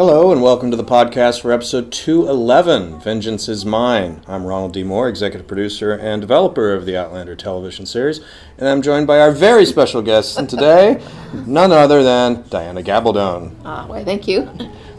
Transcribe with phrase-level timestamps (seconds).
[0.00, 4.22] Hello and welcome to the podcast for episode 211 Vengeance is Mine.
[4.26, 4.82] I'm Ronald D.
[4.82, 8.20] Moore, executive producer and developer of the Outlander television series,
[8.56, 11.04] and I'm joined by our very special guest today,
[11.46, 13.54] none other than Diana Gabaldon.
[13.62, 14.50] Ah, why, thank you.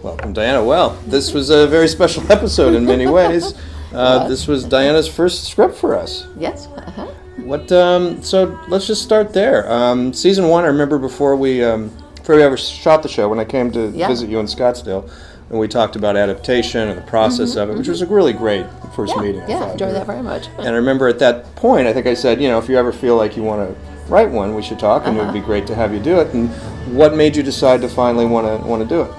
[0.04, 0.64] Welcome, Diana.
[0.64, 3.56] Well, this was a very special episode in many ways.
[3.92, 6.26] Uh, this was Diana's first script for us.
[6.38, 6.68] Yes.
[6.68, 7.08] Uh-huh.
[7.40, 7.70] What?
[7.74, 9.70] Um, so let's just start there.
[9.70, 10.64] Um, season one.
[10.64, 11.92] I remember before we um,
[12.22, 14.08] before we ever shot the show, when I came to Yeah.
[14.08, 15.10] visit you in Scottsdale,
[15.50, 18.66] and we talked about adaptation and the process of it, which was a really great
[18.96, 19.42] first Mm-hmm, Yeah, meeting.
[19.44, 19.72] I yeah, thought.
[19.72, 20.48] enjoy that very much.
[20.60, 22.92] And I remember at that point, I think I said, you know, if you ever
[22.92, 23.76] feel like you want to
[24.08, 25.32] write one, we should talk, and it Uh-huh.
[25.32, 26.34] would be great to have you do it.
[26.34, 26.50] And
[26.96, 29.12] what made you decide to finally want to want to do it?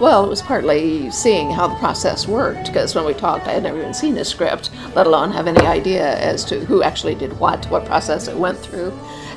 [0.00, 3.62] Well, it was partly seeing how the process worked, because when we talked, I had
[3.62, 7.38] never even seen the script, let alone have any idea as to who actually did
[7.38, 8.92] what, what process it went through.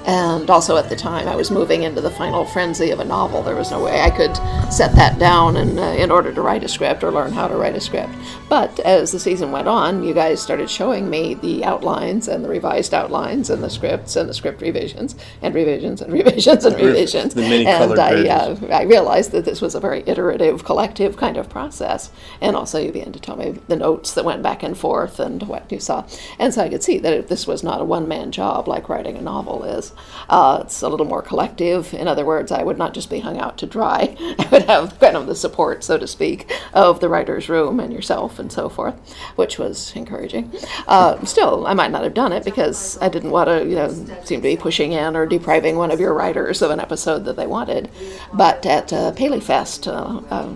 [0.05, 3.43] And also at the time, I was moving into the final frenzy of a novel.
[3.43, 4.35] There was no way I could
[4.71, 7.55] set that down in, uh, in order to write a script or learn how to
[7.55, 8.13] write a script.
[8.51, 12.49] But as the season went on, you guys started showing me the outlines and the
[12.49, 17.33] revised outlines and the scripts and the script revisions and revisions and revisions and revisions.
[17.33, 21.37] The many and I, uh, I realized that this was a very iterative, collective kind
[21.37, 22.11] of process.
[22.41, 25.43] And also, you began to tell me the notes that went back and forth and
[25.43, 26.05] what you saw.
[26.37, 28.89] And so I could see that if this was not a one man job like
[28.89, 29.93] writing a novel is.
[30.27, 31.93] Uh, it's a little more collective.
[31.93, 34.99] In other words, I would not just be hung out to dry, I would have
[34.99, 38.67] kind of the support, so to speak, of the writer's room and yourself and so
[38.67, 38.95] forth,
[39.37, 40.51] which was encouraging.
[40.87, 43.89] Uh, still, I might not have done it because I didn't want to, you know,
[44.25, 47.37] seem to be pushing in or depriving one of your writers of an episode that
[47.37, 47.89] they wanted.
[48.33, 50.55] But at uh, Paley Fest, uh, uh,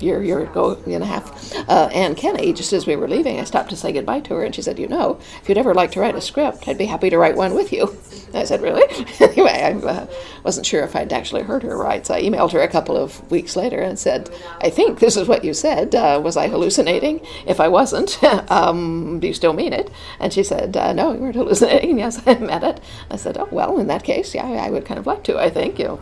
[0.00, 3.44] year, year ago and a half, uh, Anne Kenney, just as we were leaving, I
[3.44, 5.92] stopped to say goodbye to her, and she said, "You know, if you'd ever like
[5.92, 7.96] to write a script, I'd be happy to write one with you."
[8.34, 8.82] I said, "Really?"
[9.20, 10.06] anyway, I uh,
[10.44, 13.30] wasn't sure if I'd actually heard her right, so I emailed her a couple of
[13.30, 15.94] weeks later and said, "I think this is what you said.
[15.94, 17.20] Uh, was I hallucinating?
[17.46, 21.20] If I wasn't, um, do you still mean it?" And she said, uh, "No, you
[21.20, 21.98] weren't hallucinating.
[21.98, 25.00] Yes, I meant it." I said, "Oh well, in that case, yeah, I would kind
[25.00, 25.38] of like to.
[25.38, 26.00] I think you." know."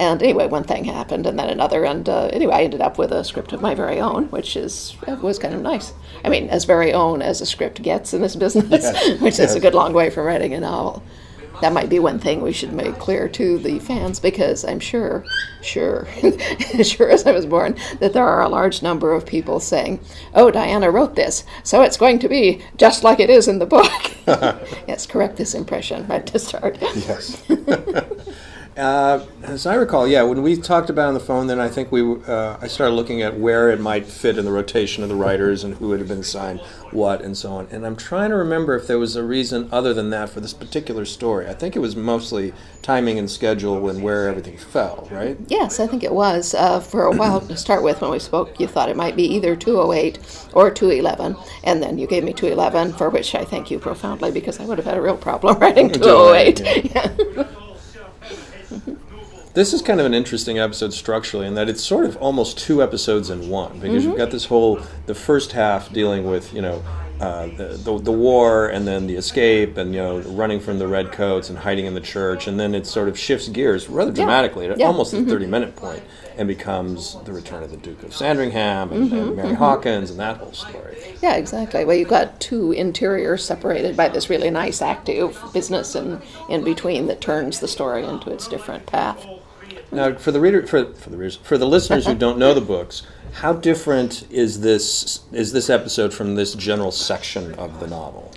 [0.00, 3.12] And anyway, one thing happened, and then another, and uh, anyway, I ended up with
[3.12, 5.92] a script of my very own, which is uh, was kind of nice.
[6.24, 9.54] I mean, as very own as a script gets in this business, Yes, which is
[9.54, 11.02] a good long way from writing a novel.
[11.60, 15.22] That might be one thing we should make clear to the fans, because I'm sure,
[15.60, 16.08] sure,
[16.82, 20.00] sure as I was born, that there are a large number of people saying,
[20.34, 23.66] "Oh, Diana wrote this, so it's going to be just like it is in the
[23.66, 23.92] book."
[24.88, 26.78] yes, correct this impression right to start.
[26.80, 27.42] Yes.
[28.80, 31.68] Uh, as I recall, yeah, when we talked about it on the phone, then I
[31.68, 35.10] think we uh, I started looking at where it might fit in the rotation of
[35.10, 37.68] the writers and who would have been signed, what and so on.
[37.70, 40.54] And I'm trying to remember if there was a reason other than that for this
[40.54, 41.46] particular story.
[41.46, 45.36] I think it was mostly timing and schedule and where everything fell, right?
[45.48, 46.54] Yes, I think it was.
[46.54, 49.24] Uh, for a while to start with, when we spoke, you thought it might be
[49.24, 53.78] either 208 or 211, and then you gave me 211, for which I thank you
[53.78, 56.94] profoundly because I would have had a real problem writing 208.
[56.94, 57.46] Yeah.
[59.52, 62.82] This is kind of an interesting episode structurally in that it's sort of almost two
[62.82, 64.10] episodes in one because Mm-hmm.
[64.10, 66.82] you've got this whole the first half dealing with you know
[67.20, 70.86] uh, the, the the war and then the escape and you know running from the
[70.86, 74.68] redcoats and hiding in the church and then it sort of shifts gears rather dramatically
[74.68, 74.86] at Yeah.
[74.86, 75.24] almost Mm-hmm.
[75.24, 76.02] the thirty minute point
[76.38, 79.16] and becomes the return of the Duke of Sandringham and, Mm-hmm.
[79.16, 80.96] and Mary Hawkins and that whole story.
[81.20, 81.84] yeah, exactly.
[81.84, 87.08] Well, you've got two interiors separated by this really nice active business in, in between
[87.08, 89.26] that turns the story into its different path.
[89.92, 92.60] Now, for the reader, for, for the readers, for the listeners who don't know the
[92.60, 93.02] books,
[93.32, 98.32] how different is this is this episode from this general section of the novel?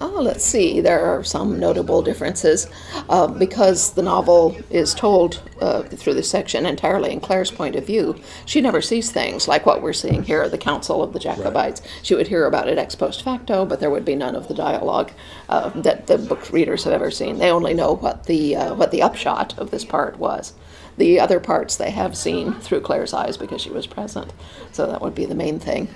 [0.00, 0.80] Oh, let's see.
[0.80, 2.68] There are some notable differences
[3.08, 7.86] uh, because the novel is told uh, through this section entirely in Claire's point of
[7.86, 8.20] view.
[8.44, 11.82] She never sees things like what we're seeing here the Council of the Jacobites.
[12.02, 14.54] She would hear about it ex post facto, but there would be none of the
[14.54, 15.12] dialogue
[15.48, 17.38] uh, that the book readers have ever seen.
[17.38, 20.52] They only know what the uh, what the upshot of this part was.
[20.98, 24.32] The other parts they have seen through Claire's eyes because she was present.
[24.72, 25.88] So that would be the main thing.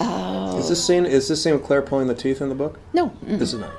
[0.00, 2.78] Is this scene is this scene with Claire pulling the teeth in the book?
[2.92, 3.72] No, This is not.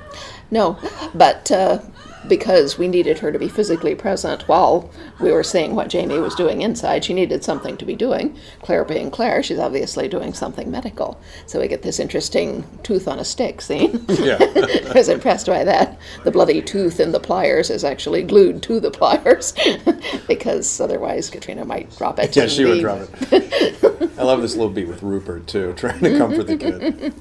[0.52, 0.78] No,
[1.14, 1.80] but uh,
[2.28, 6.36] because we needed her to be physically present while we were seeing what Jamie was
[6.36, 8.38] doing inside, she needed something to be doing.
[8.62, 11.20] Claire being Claire, she's obviously doing something medical.
[11.46, 14.06] So we get this interesting tooth on a stick scene.
[14.10, 14.38] Yeah.
[14.40, 15.98] I was impressed by that.
[16.24, 19.54] The bloody tooth in the pliers is actually glued to the pliers
[20.28, 22.36] because otherwise Caitriona might drop it.
[22.36, 24.12] Yeah, she would drop it.
[24.18, 27.14] I love this little beat with Rupert too, trying to comfort the kid.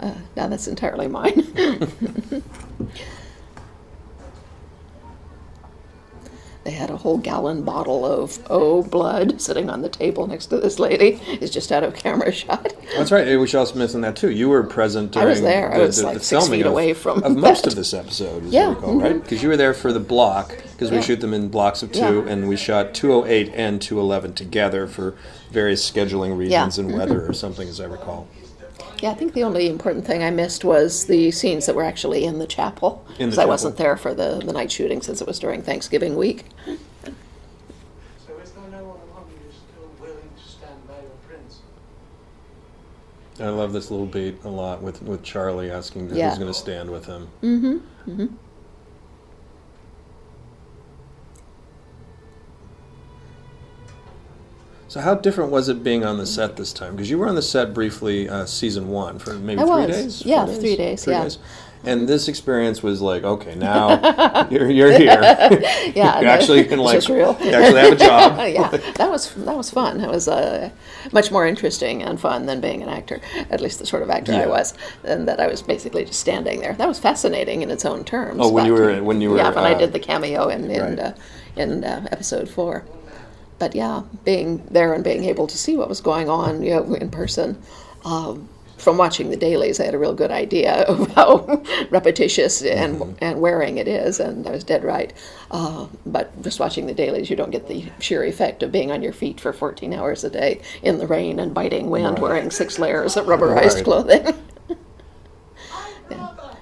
[0.00, 1.46] Uh, now that's entirely mine.
[6.64, 10.58] They had a whole gallon bottle of oh blood sitting on the table next to
[10.58, 11.20] this lady.
[11.26, 12.72] It's just out of camera shot.
[12.96, 13.38] That's right.
[13.38, 14.30] We should also mention that too.
[14.30, 15.72] You were present during I was there.
[15.72, 17.72] I was the- like the six feet of, away from of most that.
[17.72, 19.12] of this episode, as Yeah, I recall, right?
[19.12, 19.20] Mm-hmm.
[19.20, 22.24] Because you were there for the block, because we shoot them in blocks of two,
[22.24, 22.32] Yeah.
[22.32, 25.14] and we shot 208 and 211 together for
[25.50, 26.98] various scheduling reasons and mm-hmm.
[26.98, 28.26] weather or something, as I recall.
[29.02, 32.24] Yeah, I think the only important thing I missed was the scenes that were actually
[32.24, 33.04] in the chapel.
[33.06, 33.48] In the Because I chapel.
[33.50, 36.46] wasn't there for the, the night shooting since it was during Thanksgiving week.
[36.66, 36.72] So
[38.42, 41.58] is there no one among you still willing to stand by your prince?
[43.40, 46.30] I love this little beat a lot with, with Charlie asking Yeah.
[46.30, 47.28] who's going to stand with him.
[47.42, 48.10] Mm-hmm.
[48.10, 48.26] Mm-hmm.
[54.94, 56.94] So how different was it being on the set this time?
[56.94, 59.88] Because you were on the set briefly, uh, season one for maybe I three was.
[59.88, 60.24] days.
[60.24, 61.28] Yeah, Four three days, yeah.
[61.82, 65.18] And this experience was like, okay, now you're, you're here.
[65.96, 67.36] Yeah, you actually can like real.
[67.42, 68.38] you actually have a job.
[68.54, 70.00] yeah, that was that was fun.
[70.00, 70.70] It was uh,
[71.10, 73.20] much more interesting and fun than being an actor.
[73.50, 74.42] At least the sort of actor Yeah.
[74.42, 76.74] I was, and that I was basically just standing there.
[76.74, 78.38] That was fascinating in its own terms.
[78.40, 80.70] Oh, when you were- when you were, yeah, when I uh, did the cameo in
[80.70, 80.98] in, right.
[81.00, 81.12] uh,
[81.56, 82.84] in uh, episode four.
[83.58, 86.94] But yeah, being there and being able to see what was going on, you know,
[86.94, 87.60] in person.
[88.04, 92.96] Um, from watching the dailies, I had a real good idea of how repetitious and
[93.00, 93.24] Mm-hmm.
[93.24, 95.12] and wearing it is, and I was dead right.
[95.50, 99.00] Uh, but just watching the dailies, you don't get the sheer effect of being on
[99.02, 102.22] your feet for 14 hours a day in the rain and biting wind, Right.
[102.22, 103.84] wearing six layers of rubberized Right.
[103.84, 104.24] clothing.
[105.70, 106.56] My brother!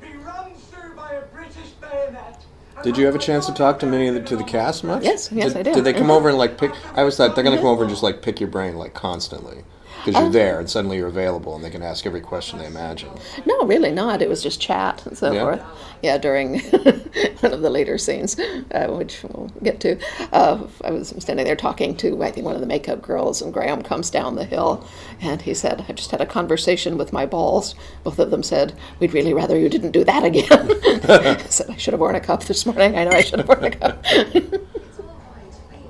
[0.00, 2.36] Be run through by a British bayonet!
[2.36, 4.84] and Did you have a chance to talk to many of the, to the cast
[4.84, 5.02] much?
[5.02, 5.74] Yes, yes, did, I did.
[5.74, 6.16] Did they come Mhm.
[6.16, 6.70] over and like pick?
[6.94, 8.92] I always thought they're going to come over and just like pick your brain like
[8.94, 9.64] constantly
[10.04, 10.24] because Oh.
[10.24, 13.10] you're there and suddenly you're available and they can ask every question they imagine.
[13.46, 14.20] No, really not.
[14.22, 15.40] It was just chat and so Yeah?
[15.42, 15.62] forth.
[16.02, 16.60] Yeah, during
[17.40, 19.98] one of the later scenes, uh, which we'll get to,
[20.32, 23.52] uh, I was standing there talking to, I think, one of the makeup girls, and
[23.54, 24.86] Graham comes down the hill,
[25.22, 27.74] and he said, I just had a conversation with my balls.
[28.02, 30.44] Both of them said, We'd really rather you didn't do that again.
[31.08, 32.96] I said, I should have worn a cup this morning.
[32.98, 34.04] I know I should have worn a cup.
[34.14, 35.88] It's all right, really.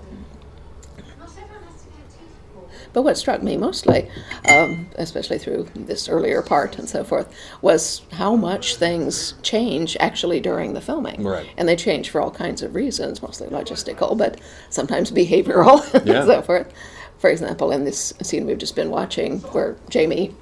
[1.19, 2.71] Not everyone has to get teeth pulled.
[2.95, 4.09] But what struck me mostly,
[4.49, 7.29] um, especially through this earlier part and so forth,
[7.61, 11.23] was how much things change actually during the filming.
[11.25, 11.47] Right.
[11.59, 16.21] And they change for all kinds of reasons, mostly logistical, but sometimes behavioral Yeah.
[16.21, 16.73] and so forth.
[17.19, 20.35] For example, in this scene we've just been watching, where Jamie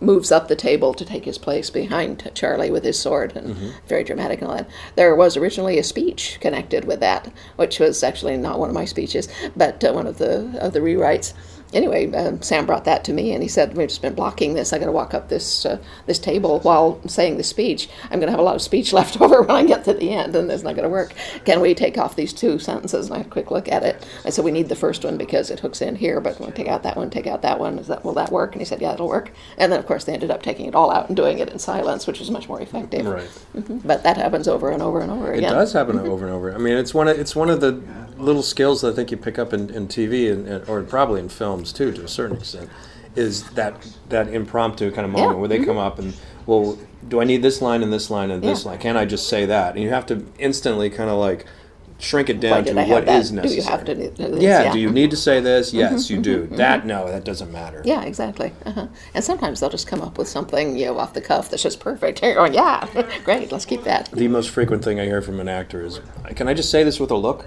[0.00, 4.02] moves up the table to take his place behind Charlie with his sword, and very
[4.04, 4.70] dramatic and all that.
[4.96, 8.86] There was originally a speech connected with that, which was actually not one of my
[8.86, 11.34] speeches, but uh, one of the of the rewrites.
[11.72, 14.72] Anyway, um, Sam brought that to me, and he said, "We've just been blocking this.
[14.72, 17.88] I got to walk up this uh, this table while saying the speech.
[18.04, 20.10] I'm going to have a lot of speech left over when I get to the
[20.10, 21.12] end, and it's not going to work.
[21.44, 24.04] Can we take off these two sentences?" And I had a quick look at it.
[24.24, 26.68] I said, "We need the first one because it hooks in here, but we'll take
[26.68, 27.78] out that one, take out that one.
[27.78, 30.04] Is that will that work?" And he said, "Yeah, it'll work." And then, of course,
[30.04, 32.48] they ended up taking it all out and doing it in silence, which was much
[32.48, 33.06] more effective.
[33.06, 33.28] Right.
[33.56, 33.82] Mhm.
[33.84, 35.52] But that happens over and over and over again.
[35.52, 36.52] It does happen over and over.
[36.52, 37.80] I mean, it's one of it's one of the
[38.18, 41.28] little skills that I think you pick up in, in TV and, or probably in
[41.64, 42.68] too, to a certain extent,
[43.16, 43.74] is that
[44.08, 46.14] that impromptu kind of moment Yeah, where they come up and
[46.46, 46.78] well,
[47.08, 48.70] do I need this line and this line and this Yeah.
[48.72, 48.78] line?
[48.80, 49.74] Can I just say that?
[49.74, 51.44] And you have to instantly kind of like
[51.98, 53.56] shrink it down to I what is Do necessary.
[53.62, 54.42] you have to do this?
[54.42, 55.74] yeah, Do you need to say this?
[55.74, 56.56] Yes, you Mm-hmm, do.
[56.56, 57.82] That no, that doesn't matter.
[57.84, 58.52] Yeah, exactly.
[58.64, 58.86] Uh-huh.
[59.14, 61.78] And sometimes they'll just come up with something, you know, off the cuff that's just
[61.78, 62.22] perfect.
[62.22, 62.86] You're going, yeah,
[63.24, 64.08] great, let's keep that.
[64.12, 66.00] The most frequent thing I hear from an actor is,
[66.36, 67.44] "Can I just say this with a look?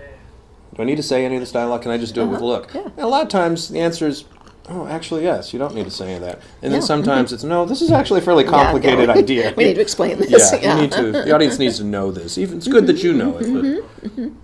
[0.74, 1.84] Do I need to say any of this dialogue?
[1.84, 2.82] Can I just do it with a look?" yeah.
[2.82, 4.26] And a lot of times the answer is,
[4.70, 5.54] "Oh, actually, yes.
[5.54, 7.36] You don't need to say any of that." And then sometimes mm-hmm.
[7.36, 9.54] it's, "No, this is actually a fairly complicated idea.
[9.56, 10.32] we need to explain this.
[10.32, 11.12] Yeah, you need to.
[11.12, 12.38] The audience needs to know this.
[12.38, 13.42] Even it's good that you know it.
[13.42, 14.08] But mm-hmm.
[14.08, 14.38] Mm-hmm.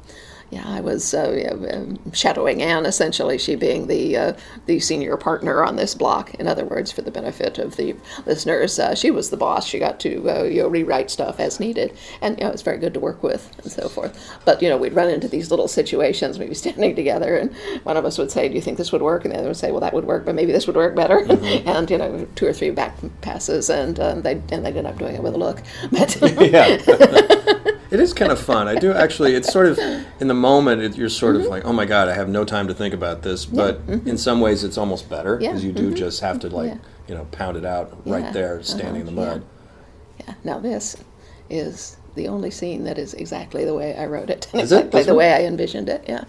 [0.51, 4.34] Yeah, I was uh, um, shadowing Anne essentially, she being the uh,
[4.65, 6.34] the senior partner on this block.
[6.36, 9.68] In other words, for the benefit of the listeners, uh, she was the boss.
[9.68, 12.79] She got to uh, you know rewrite stuff as needed, and you know it's very
[12.79, 14.39] good to work with and so forth.
[14.44, 16.39] But you know we'd run into these little situations.
[16.39, 19.03] We'd be standing together, and one of us would say, "Do you think this would
[19.03, 20.96] work?" And the other would say, "Well, that would work, but maybe this would work
[20.96, 24.88] better." and you know two or three back passes, and uh, they and they ended
[24.88, 25.62] up doing it with a look.
[25.91, 26.15] But
[26.51, 26.77] yeah.
[27.91, 28.68] It is kind of fun.
[28.68, 29.34] I do actually.
[29.34, 29.79] It's sort of
[30.20, 30.81] in the moment.
[30.81, 31.43] It, you're sort Mm-hmm.
[31.46, 33.46] of like, oh my god, I have no time to think about this.
[33.46, 36.72] But in some ways, it's almost better Yeah, because you do just have to like,
[36.72, 36.77] Yeah.
[37.08, 39.46] you know, pound it out Yeah, right there, standing in the uh-huh, mud.
[40.19, 40.34] Yeah.
[40.43, 40.98] Now this
[41.50, 44.86] is the only scene that is exactly the way I wrote it, Is it?
[44.86, 46.03] exactly the way I envisioned it.
[46.08, 46.24] Yeah.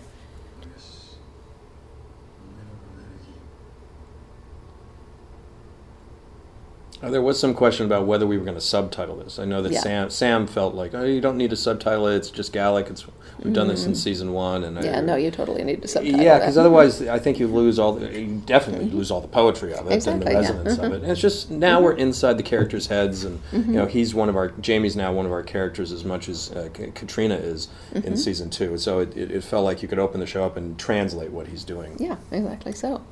[7.02, 9.38] There was some question about whether we were going to subtitle this.
[9.38, 9.80] I know that Yeah.
[9.80, 12.16] Sam Sam felt like, oh, you don't need to subtitle it.
[12.16, 12.88] It's just Gaelic.
[12.90, 13.06] It's
[13.42, 13.96] we've done this in mm.
[13.96, 14.84] season one, and I, Mm.
[14.84, 17.94] Yeah, no, you totally need to subtitle Yeah, because otherwise, I think you lose all.
[17.94, 18.96] The, you definitely mm-hmm.
[18.96, 20.50] lose all the poetry of it Exactly, and yeah.
[20.50, 20.94] the resonance of mm-hmm.
[20.94, 21.02] it.
[21.02, 22.00] And it's just now we're mm-hmm.
[22.00, 25.32] inside the characters' heads, and you know he's one of our Jamie's now one of
[25.32, 28.78] our characters as much as uh, Caitriona is in season two.
[28.78, 31.48] So it, it, it felt like you could open the show up and translate what
[31.48, 31.96] he's doing.
[31.98, 33.02] Yeah, exactly so.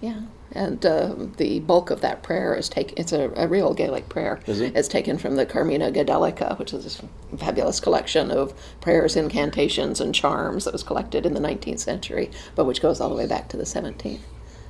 [0.00, 0.22] Yeah,
[0.52, 2.94] and uh, the bulk of that prayer is taken.
[2.98, 4.40] It's a, a real Gaelic prayer.
[4.46, 4.76] Is it?
[4.76, 7.02] It's taken from the Carmina Gadelica, which is this
[7.38, 12.66] fabulous collection of prayers, incantations, and charms that was collected in the 19th century, but
[12.66, 14.20] which goes all the way back to the 17th.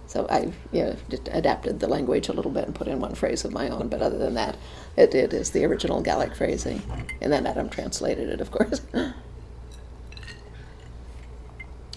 [0.06, 3.14] So I you know, just adapted the language a little bit and put in one
[3.14, 4.56] phrase of my own, but other than that,
[4.96, 6.80] it, it is the original Gaelic phrasing.
[7.20, 8.80] And then Adam translated it, of course.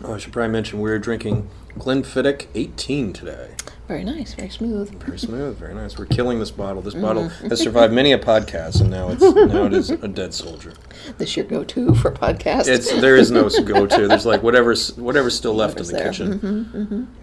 [0.04, 3.56] Oh, I should probably mention we are drinking Glenfiddich 18 today.
[3.88, 4.90] very nice, very smooth.
[5.04, 5.98] Very smooth, very nice.
[5.98, 6.82] We're killing this bottle.
[6.82, 7.04] This mm-hmm.
[7.04, 10.74] bottle has survived many a podcast, and now it's now it is a dead soldier.
[11.18, 12.70] This your go-to for podcasts.
[12.70, 14.08] It's there is no go to.
[14.08, 16.12] There's like whatever's whatever's still left in the there.
[16.12, 16.64] Mm-hmm.
[16.72, 17.16] kitchen.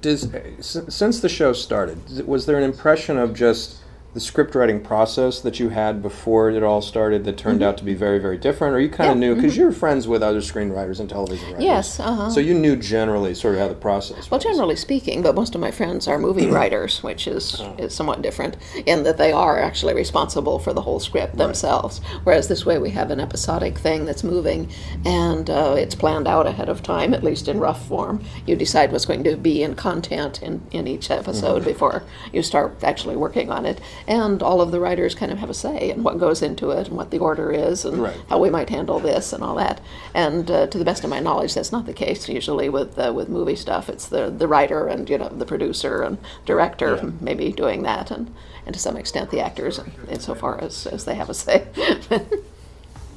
[0.00, 3.78] Does uh, since the show started, was there an impression of just
[4.14, 7.84] the script writing process that you had before it all started that turned out to
[7.84, 9.22] be very very different, or you kind of Mm-hmm.
[9.22, 11.62] Yeah, knew because you're friends with other screenwriters and television writers?
[11.64, 12.30] Yes, uh-huh.
[12.30, 14.30] So you knew generally sort of how the process.
[14.30, 14.44] Well, was.
[14.44, 17.74] generally speaking, but most of my friends are movie writers, which is, Oh.
[17.78, 22.00] is somewhat different in that they are actually responsible for the whole script themselves.
[22.24, 24.70] Whereas this way we have an episodic thing that's moving
[25.04, 28.24] and uh, it's planned out ahead of time, at least in rough form.
[28.46, 31.64] You decide what's going to be in content in, in each episode Mm-hmm.
[31.68, 33.80] before you start actually working on it.
[34.08, 36.88] And all of the writers kind of have a say in what goes into it
[36.88, 38.16] and what the order is and Right.
[38.30, 39.80] how we might handle this and all that.
[40.14, 43.12] And uh, to the best of my knowledge, that's not the case usually with uh,
[43.14, 43.88] with movie stuff.
[43.90, 47.10] It's the the writer and you know the producer and director Yeah.
[47.20, 48.34] maybe doing that, and
[48.64, 51.66] and to some extent the actors, insofar as as they have a say.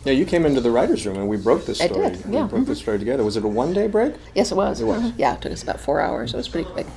[0.04, 2.06] Yeah, you came into the writers' room and we broke this story.
[2.08, 2.42] I did, yeah.
[2.46, 3.24] We broke this story together.
[3.24, 4.16] Was it a one day break?
[4.34, 4.82] yes, it was.
[4.82, 4.98] It was.
[4.98, 5.12] Uh-huh.
[5.16, 6.34] Yeah, it took us about four hours.
[6.34, 6.88] It was pretty quick,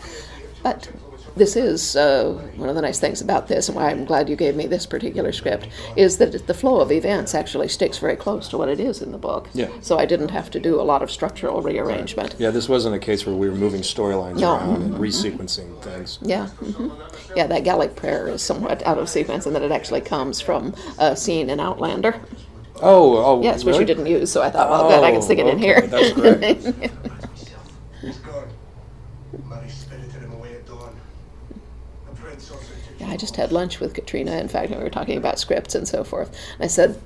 [0.62, 0.88] but.
[1.36, 4.36] This is uh, one of the nice things about this, and why I'm glad you
[4.36, 8.46] gave me this particular script, is that the flow of events actually sticks very close
[8.50, 9.48] to what it is in the book.
[9.52, 9.68] Yeah.
[9.80, 12.36] So I didn't have to do a lot of structural rearrangement.
[12.38, 14.54] Yeah, this wasn't a case where we were moving storylines No.
[14.54, 16.20] around and resequencing things.
[16.22, 16.90] Yeah, hmm
[17.34, 17.48] yeah.
[17.48, 21.16] That Gaelic prayer is somewhat out of sequence, and that it actually comes from a
[21.16, 22.14] scene in Outlander.
[22.80, 23.80] Oh, oh, Yes, which really?
[23.80, 25.80] you didn't use, so I thought, well, good, I can stick it in here.
[25.80, 26.58] that's great.
[28.00, 28.48] He's gone.
[29.48, 30.94] Mary spirited him away at dawn.
[32.10, 34.38] The prince also took Yeah, I just had lunch with Caitriona.
[34.38, 36.28] In fact, we were talking about scripts and so forth.
[36.56, 37.00] And I said,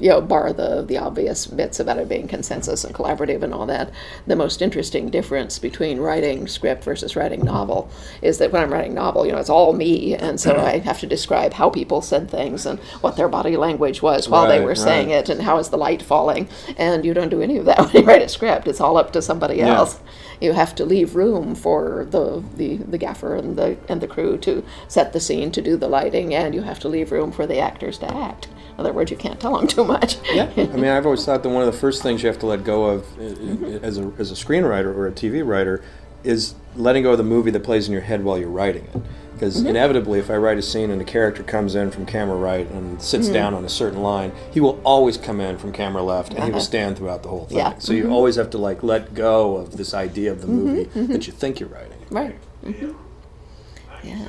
[0.00, 3.66] you know, bar the, the obvious bits about it being consensus and collaborative and all
[3.66, 3.92] that,
[4.26, 7.88] the most interesting difference between writing script versus writing novel
[8.22, 11.00] is that when I'm writing novel, you know, it's all me, and so I have
[11.00, 14.66] to describe how people said things and what their body language was while they Right,
[14.66, 16.48] were saying it and how is the light falling.
[16.76, 18.66] And you don't do any of that when you write a script.
[18.68, 19.78] It's all up to somebody Yeah.
[19.78, 20.00] else
[20.40, 24.36] you have to leave room for the, the, the gaffer and the and the crew
[24.38, 27.46] to set the scene to do the lighting and you have to leave room for
[27.46, 30.66] the actors to act in other words you can't tell them too much Yeah, I
[30.66, 32.84] mean, I've always thought that one of the first things you have to let go
[32.86, 33.84] of Mm-hmm.
[33.84, 35.82] as a as a screenwriter or a TV writer
[36.24, 39.02] is letting go of the movie that plays in your head while you're writing it.
[39.36, 39.68] Because Mm-hmm.
[39.68, 43.00] inevitably, if I write a scene and a character comes in from camera right and
[43.02, 43.34] sits Mm-hmm.
[43.34, 46.50] down on a certain line, he will always come in from camera left, and he
[46.50, 46.64] will Uh-huh.
[46.64, 47.58] stand throughout the whole thing.
[47.58, 47.70] Yeah.
[47.72, 47.80] Mm-hmm.
[47.80, 51.26] So you always have to like let go of this idea of the movie that
[51.26, 51.98] you think you're writing.
[52.10, 52.92] right hmm
[54.02, 54.28] yeah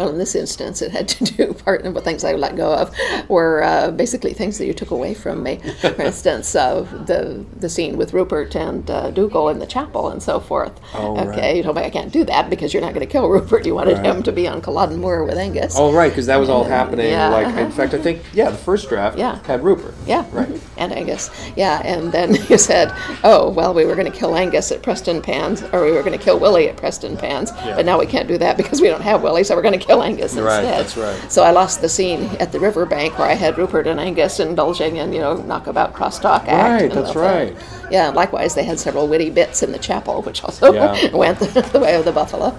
[0.00, 2.72] well in this instance it had to do part of the things i let go
[2.72, 2.94] of
[3.28, 7.68] were uh, basically things that you took away from me for instance uh, the the
[7.68, 11.56] scene with rupert and uh, dougal in the chapel and so forth Oh, okay right.
[11.56, 13.74] you told me i can't do that because you're not going to kill rupert you
[13.74, 14.06] wanted Right.
[14.06, 16.68] him to be on culloden moor with angus Oh, right, because that was all Yeah,
[16.78, 17.10] happening.
[17.10, 17.60] yeah, Like, uh-huh.
[17.60, 19.38] in fact, I think yeah, the first draft Yeah.
[19.44, 19.94] had Rupert.
[20.06, 20.48] Yeah, Right.
[20.48, 21.30] mhm, and Angus.
[21.56, 22.92] Yeah, and then you said,
[23.24, 26.16] "Oh, well, we were going to kill Angus at Preston Pans, or we were going
[26.18, 27.76] to kill Willie at Preston Pans, Yeah.
[27.76, 29.84] but now we can't do that because we don't have Willie, so we're going to
[29.84, 31.32] kill Angus Right, instead." that's right.
[31.32, 34.96] So I lost the scene at the riverbank where I had Rupert and Angus indulging
[34.96, 36.82] in, you know, knockabout crosstalk act.
[36.82, 37.56] Right, that's right.
[37.90, 41.10] Yeah, and likewise, they had several witty bits in the chapel, which also Yeah.
[41.14, 42.56] went the, the way of the buffalo.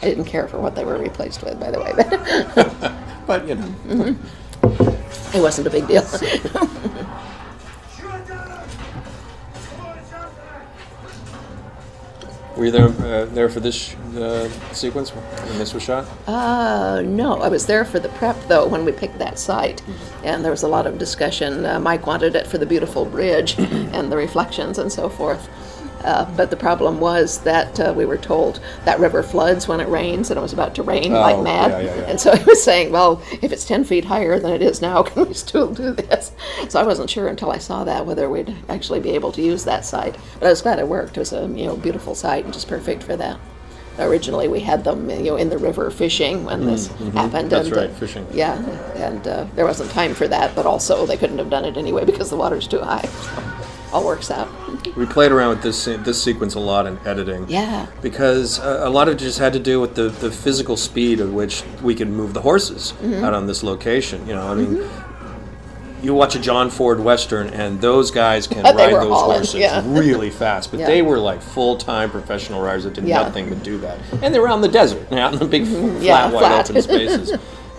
[0.00, 2.92] I didn't care for what they were replaced with, by the way, but
[3.26, 5.36] But you know, Mm-hmm.
[5.36, 6.02] it wasn't a big deal.
[12.56, 16.06] Were you there uh, there for this uh, sequence when this was shot?
[16.26, 19.82] Uh, no, I was there for the prep though when we picked that site,
[20.22, 21.64] and there was a lot of discussion.
[21.64, 25.48] Uh, Mike wanted it for the beautiful bridge and the reflections and so forth.
[26.04, 29.88] Uh, but the problem was that uh, we were told that river floods when it
[29.88, 31.70] rains, and it was about to rain like Oh, mad.
[31.70, 32.02] yeah, yeah, yeah.
[32.10, 35.02] And so he was saying, "Well, if it's ten feet higher than it is now,
[35.08, 36.32] can we still do this?"
[36.68, 39.64] So I wasn't sure until I saw that whether we'd actually be able to use
[39.64, 40.16] that site.
[40.40, 41.16] But I was glad it worked.
[41.16, 43.38] It was a you know beautiful site and just perfect for that.
[43.98, 47.48] Originally, we had them you know in the river fishing when this happened.
[47.48, 48.26] Mm, That's and, right, uh, fishing.
[48.32, 48.56] Yeah,
[48.96, 52.04] and uh, there wasn't time for that, but also they couldn't have done it anyway
[52.06, 53.02] because the water's too high.
[53.02, 53.42] So
[53.92, 54.48] all works out.
[54.96, 57.46] We played around with this this sequence a lot in editing.
[57.48, 57.86] Yeah.
[58.00, 61.20] Because uh, a lot of it just had to do with the, the physical speed
[61.20, 63.24] at which we could move the horses Mm-hmm.
[63.24, 64.26] out on this location.
[64.26, 64.88] You know, I mean,
[66.02, 69.82] you watch a John Ford Western, and those guys can ride those hauling, horses yeah.
[69.86, 70.70] really fast.
[70.70, 70.86] But Yeah.
[70.86, 73.22] they were like full time professional riders that did Yeah.
[73.22, 73.98] nothing but do that.
[74.22, 76.70] And they were out in the desert, out in the big, flat, Yeah, wide flat.
[76.70, 77.32] open spaces.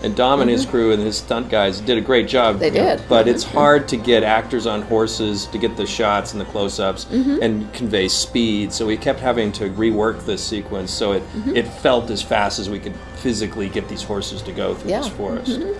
[0.04, 2.58] And Dom and his crew and his stunt guys did a great job.
[2.58, 3.02] They did.
[3.08, 7.06] but it's hard to get actors on horses to get the shots and the close-ups
[7.06, 7.38] Mm-hmm.
[7.42, 8.72] and convey speed.
[8.72, 11.56] So we kept having to rework this sequence so it Mm-hmm.
[11.56, 15.00] it felt as fast as we could physically get these horses to go through Yeah.
[15.00, 15.08] Mm-hmm.
[15.08, 15.78] this forest.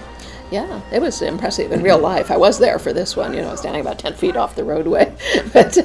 [0.54, 2.30] Yeah, it was impressive in real life.
[2.30, 5.12] I was there for this one, you know, standing about 10 feet off the roadway.
[5.52, 5.76] but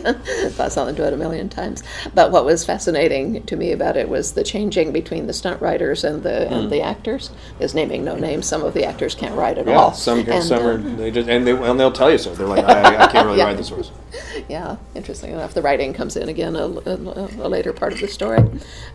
[0.59, 1.81] I saw them do it a million times.
[2.13, 6.03] But what was fascinating to me about it was the changing between the stunt riders
[6.03, 7.31] and the and the actors.
[7.59, 8.45] Is naming no names.
[8.45, 9.69] Some of the actors can't ride at Mm.
[9.69, 9.93] Yeah, all.
[9.93, 12.35] some can, And, some uh, are they just and they and they'll tell you so.
[12.35, 13.45] They're like, I, I can't really Yeah.
[13.45, 13.89] ride this horse.
[14.49, 15.53] yeah, interesting enough.
[15.53, 18.43] The writing comes in again a, a- a later part of the story.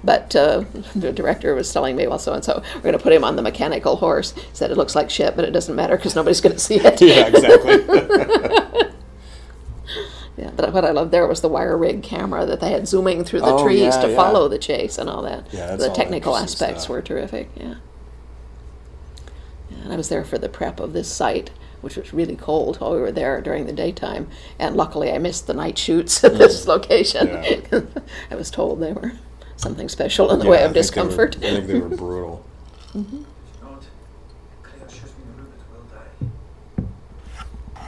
[0.02, 3.12] But uh, the director was telling me, well, so and so, we're going to put
[3.12, 4.32] him on the mechanical horse.
[4.32, 6.76] He said, it looks like shit, but it doesn't matter because nobody's going to see
[6.76, 7.00] it.
[7.00, 8.84] Yeah, exactly.
[10.36, 13.22] Yeah, but what I loved there was the wire rig camera that they had zooming
[13.22, 14.16] through the Oh, trees yeah, to yeah.
[14.16, 15.46] follow the chase and all that.
[15.52, 16.90] Yeah, the all technical aspects stuff.
[16.90, 17.50] were terrific.
[17.56, 17.74] Yeah.
[19.70, 19.76] yeah.
[19.84, 21.50] And I was there for the prep of this site,
[21.84, 24.28] which was really cold while we were there during the daytime.
[24.58, 26.38] And luckily, I missed the night shoots at mm.
[26.38, 27.28] this location.
[27.28, 27.80] Yeah.
[28.30, 29.12] I was told they were
[29.56, 31.36] something special in the Yeah, way of think they were- discomfort.
[31.36, 32.44] I think they were brutal.
[32.94, 33.84] Not.
[34.62, 35.36] Claire assures me mm-hmm.
[35.36, 37.80] the Rupert will die.
[37.80, 37.86] Have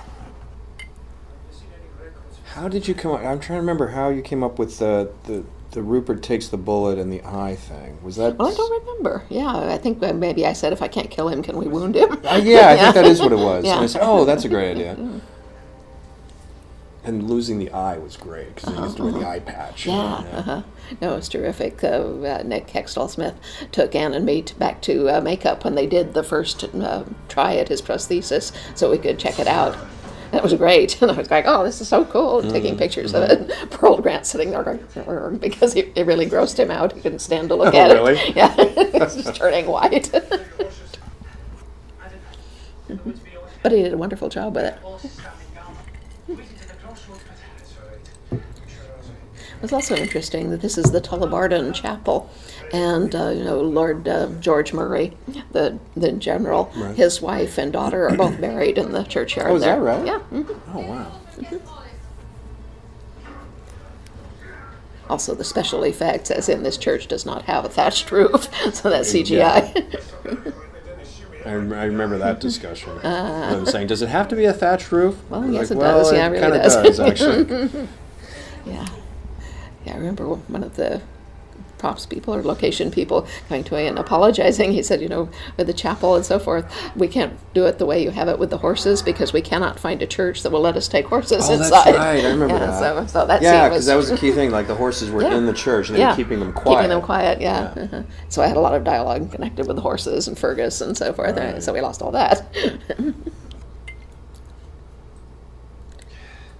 [1.50, 2.38] you seen any records?
[2.54, 3.20] How did you come up?
[3.20, 5.44] I'm trying to remember how you came up with the the,
[5.76, 8.02] the Rupert takes the bullet and the eye thing.
[8.02, 8.38] Was that?
[8.38, 9.24] Well, I don't remember.
[9.28, 12.12] Yeah, I think maybe I said if I can't kill him, can we wound him?
[12.24, 13.62] Uh, yeah, I think that is what it was.
[13.62, 13.74] Yeah.
[13.74, 14.96] And I said, oh, that's a great idea.
[17.04, 19.86] And losing the eye was great because he used to wear the eye patch.
[19.86, 20.62] Yeah, uh-huh.
[21.02, 21.84] no, it was terrific.
[21.84, 23.34] Uh, uh, Nick Hextall Smith
[23.70, 27.04] took Anne and me t- back to uh, makeup when they did the first uh,
[27.28, 29.76] try at his prosthesis so we could check it out.
[30.32, 31.00] It was great.
[31.02, 32.50] And I was like, oh, this is so cool, Mm-hmm.
[32.50, 33.48] taking pictures of it.
[33.70, 36.92] Pearl Grant sitting there going, because he, it really grossed him out.
[36.92, 38.14] He couldn't stand to look Oh, at really?
[38.18, 38.36] it.
[38.36, 40.14] Yeah, he was just turning white.
[40.14, 40.42] I didn't.
[42.88, 43.46] The woods beyond.
[43.62, 44.74] but he did a wonderful job with it.
[44.78, 45.76] Horses standing down.
[46.28, 48.00] Waiting to the crossroads, but it's all right.
[48.32, 49.56] I'm sure I was right.
[49.56, 52.30] It was also interesting that this is the Tullibardine Chapel,
[52.72, 55.16] and uh, you know Lord uh, George Murray,
[55.52, 56.94] the the general, Right.
[56.96, 59.50] his wife and daughter are both buried in the churchyard.
[59.50, 59.76] Oh, is there.
[59.76, 60.06] that right?
[60.06, 60.20] Yeah.
[60.32, 60.58] mhm.
[60.74, 61.12] Oh wow.
[65.08, 68.90] Also, the special effects, as in this church, does not have a thatched roof, so
[68.90, 70.00] that's CGI.
[71.44, 72.90] I, I remember that discussion.
[73.04, 75.16] I was saying, does it have to be a thatched roof?
[75.30, 76.12] Well, Like, yes, it well, does.
[76.12, 76.74] Yeah, it really does.
[76.74, 76.98] does
[77.30, 77.86] actually.
[78.66, 78.84] yeah.
[79.84, 81.00] Yeah, I remember one of the
[81.78, 84.72] props people or location people coming to me and apologizing.
[84.72, 86.64] He said, you know, with the chapel and so forth,
[86.96, 89.78] we can't do it the way you have it with the horses because we cannot
[89.78, 91.94] find a church that will let us take horses Oh, that's inside.
[91.94, 92.24] right.
[92.24, 92.78] I remember yeah, that.
[92.78, 94.50] So, so that yeah, because that was a key thing.
[94.50, 95.36] Like the horses were Yeah.
[95.36, 96.76] in the church and they were keeping them quiet.
[96.76, 97.60] Keeping them quiet, yeah.
[97.76, 98.02] uh-huh.
[98.28, 101.12] So I had a lot of dialogue connected with the horses and Fergus and so
[101.12, 101.36] forth.
[101.36, 101.62] Right.
[101.62, 102.46] So we lost all that.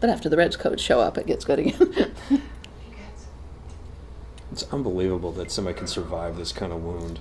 [0.00, 2.12] but after the redcoats show up, it gets good again.
[4.56, 7.18] It's unbelievable that somebody can survive this kind of wound.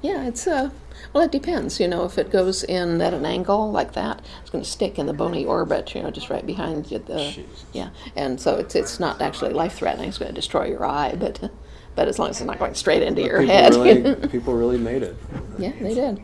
[0.00, 0.70] yeah, it's uh,
[1.12, 1.80] well, it depends.
[1.80, 4.96] You know, if it goes in at an angle like that, it's going to stick
[4.96, 5.92] in the bony orbit.
[5.96, 7.00] You know, just right behind you.
[7.00, 7.64] The Jesus.
[7.72, 10.08] yeah, and so it's it's not actually life threatening.
[10.08, 11.50] It's going to destroy your eye, but
[11.96, 13.74] but as long as it's not going straight into your people head.
[13.74, 15.16] really, people really made it.
[15.58, 16.20] yeah, they did.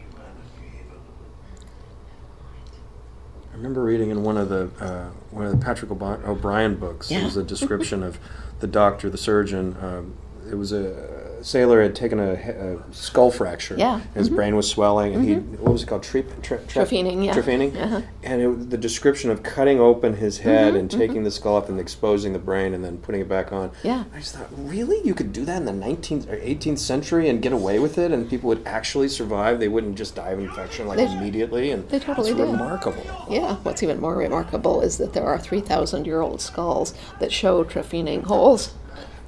[3.52, 7.08] I remember reading in one of the uh, one of the Patrick O'Brian books.
[7.08, 7.24] There Yeah.
[7.24, 8.20] was a description of
[8.64, 9.76] the doctor, the surgeon.
[9.82, 10.16] Um,
[10.50, 11.13] it was a
[11.44, 13.76] sailor had taken a, a skull fracture.
[13.76, 14.36] Yeah, his mm-hmm.
[14.36, 15.62] brain was swelling, and he mm-hmm.
[15.62, 16.02] what was it called?
[16.02, 17.34] Trep, tre, tre, Trephining, yeah.
[17.34, 17.76] Trephining.
[17.76, 18.02] Uh-huh.
[18.22, 20.76] And it, the description of cutting open his head mm-hmm.
[20.76, 23.70] and taking the skull off and exposing the brain and then putting it back on.
[23.82, 24.04] Yeah.
[24.14, 27.42] I just thought, really, you could do that in the 19th or 18th century and
[27.42, 29.60] get away with it, and people would actually survive.
[29.60, 31.70] They wouldn't just die of infection like They- immediately.
[31.70, 32.50] And they totally it's did.
[32.50, 33.26] remarkable.
[33.28, 37.64] Yeah, what's even more remarkable is that there are 3,000 year old skulls that show
[37.64, 38.72] trephining holes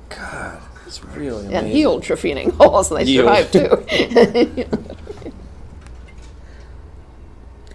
[0.09, 1.55] God, it's really amazing.
[1.55, 3.47] and healed trephining holes, and they Healed.
[3.47, 4.67] survive too.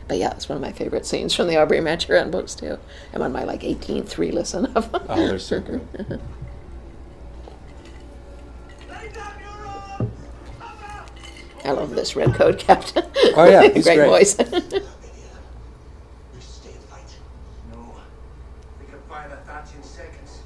[0.08, 2.78] but yeah, it's one of my favorite scenes from the Aubrey Maturin books too.
[3.14, 5.02] I'm on my like 18th re listen of them.
[5.08, 5.82] Oh, they're so good.
[8.90, 10.12] Lay down your arms!
[10.60, 11.04] Cover!
[11.66, 13.04] I love this red coat captain.
[13.36, 14.08] Oh, yeah, he's great, great.
[14.08, 14.36] voice.
[14.40, 14.46] We
[16.42, 17.16] stay and fight.
[17.72, 17.94] No.
[18.80, 20.40] We can fire that batch in seconds.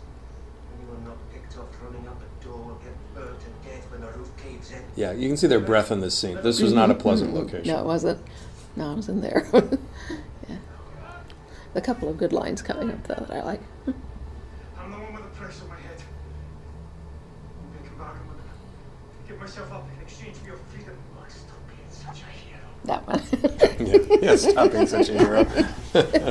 [0.79, 4.11] Anyone not picked up running up a door will get burnt to death when the
[4.11, 4.83] roof caves in.
[4.95, 6.39] Yeah, you can see their breath in this scene.
[6.43, 7.01] This was not a mm-hmm.
[7.01, 7.39] pleasant mm-hmm.
[7.39, 7.73] location.
[7.73, 8.21] no, it wasn't.
[8.75, 9.47] No, I was in there.
[10.49, 10.57] yeah.
[11.73, 13.61] A couple of good lines coming up though that I like.
[14.77, 16.03] I'm the one with the price on my head.
[17.59, 18.15] I'm gonna come back.
[18.21, 18.43] I'm gonna
[19.27, 20.95] give myself up in exchange for your freedom.
[21.17, 22.59] Oh, stop being such a hero.
[22.83, 23.23] That one.
[24.19, 25.43] yeah, yeah, stop being such a hero.
[25.93, 26.21] Let us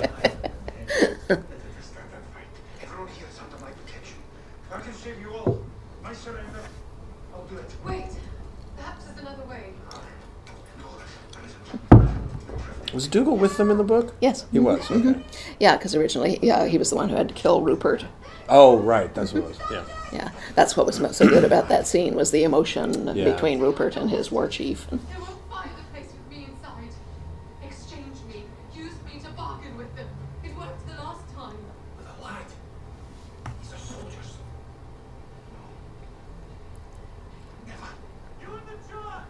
[1.91, 2.53] stand and fight.
[2.83, 4.19] Everyone here is under my protection.
[4.73, 5.65] I can save you all.
[6.03, 6.61] My surrender.
[7.35, 7.75] I'll do it.
[7.85, 8.17] Wait.
[8.77, 9.73] Perhaps there's another way.
[12.95, 14.15] Was Dougal with them in the book?
[14.21, 14.47] yes.
[14.53, 14.81] He was.
[14.83, 15.09] Mm-hmm.
[15.11, 15.21] Okay.
[15.61, 18.05] Yeah, because originally, yeah, he was the one who had to kill Rupert.
[18.49, 19.13] Oh, right.
[19.15, 19.59] That's what it was.
[19.59, 19.75] Mm-hmm.
[19.75, 19.85] Yeah.
[20.13, 23.33] Yeah, that's what was mo- so good about that scene was the emotion Yeah.
[23.33, 24.87] between Rupert and his war chief.
[24.91, 26.89] They won't fire the place with me inside.
[27.65, 28.45] Exchange me.
[28.77, 30.07] Use me to bargain with them.
[30.45, 31.57] It worked the last time.
[31.99, 32.45] With a lad.
[33.61, 34.37] These are soldiers.
[37.67, 37.73] No.
[37.73, 37.89] Never.
[38.41, 39.25] You and the judge.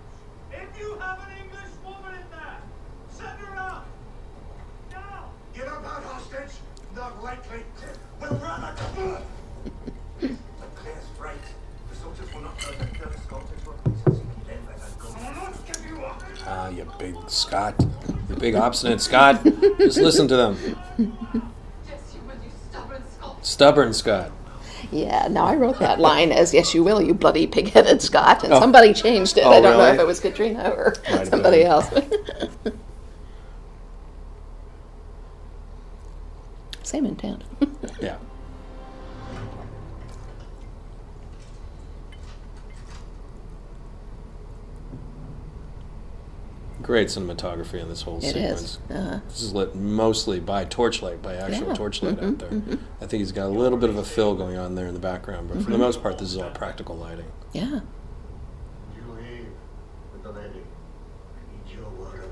[0.52, 2.58] If you have an English woman in there,
[3.10, 3.86] send her out.
[4.90, 5.30] Now.
[5.54, 6.56] Get up out hostage.
[6.94, 7.60] Not likely.
[8.20, 9.22] We'll run out of blood.
[10.20, 11.36] but Claire's right.
[11.90, 14.22] The soldiers will not hurt until the sculptors were pieces.
[14.46, 15.08] Then let us go.
[15.08, 16.22] I will not give you up.
[16.46, 17.16] Ah, you big
[17.54, 17.74] Scot.
[18.28, 19.44] You big obstinate Scot.
[19.78, 20.56] Just listen to them.
[20.98, 21.06] Yes,
[22.12, 23.44] you will, you stubborn sculptor.
[23.46, 24.32] Stubborn Scot.
[24.90, 28.52] Yeah, now I wrote that line as "Yes, you will, you bloody pig-headed Scot," and
[28.52, 28.58] Oh.
[28.60, 29.42] somebody changed it.
[29.46, 30.94] Oh, I don't know if it was Caitriona or
[31.26, 31.66] somebody been.
[31.68, 31.86] else.
[36.82, 37.42] Same intent.
[38.00, 38.16] Yeah.
[46.84, 48.62] Great cinematography in this whole It sequence.
[48.62, 48.78] is.
[48.94, 51.74] Uh, This is lit mostly by torchlight, by actual Yeah.
[51.74, 52.78] torchlight Mhm, out there.
[53.00, 55.00] I think he's got a little bit of a fill going on there in the
[55.00, 55.72] background, but for Mm-hmm.
[55.72, 57.24] the most part, this is all practical lighting.
[57.52, 57.80] yeah.
[58.94, 59.46] You
[60.12, 60.48] with the lady.
[60.60, 62.30] I need your word of.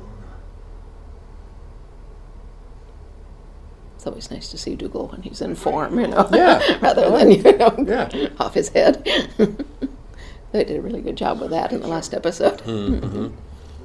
[3.96, 6.60] It's always nice to see Dougal when he's in form, you know, Yeah.
[6.82, 8.28] rather than you know Yeah.
[8.38, 9.02] off his head.
[10.52, 12.60] they did a really good job with that in the last episode.
[12.62, 12.98] hmm The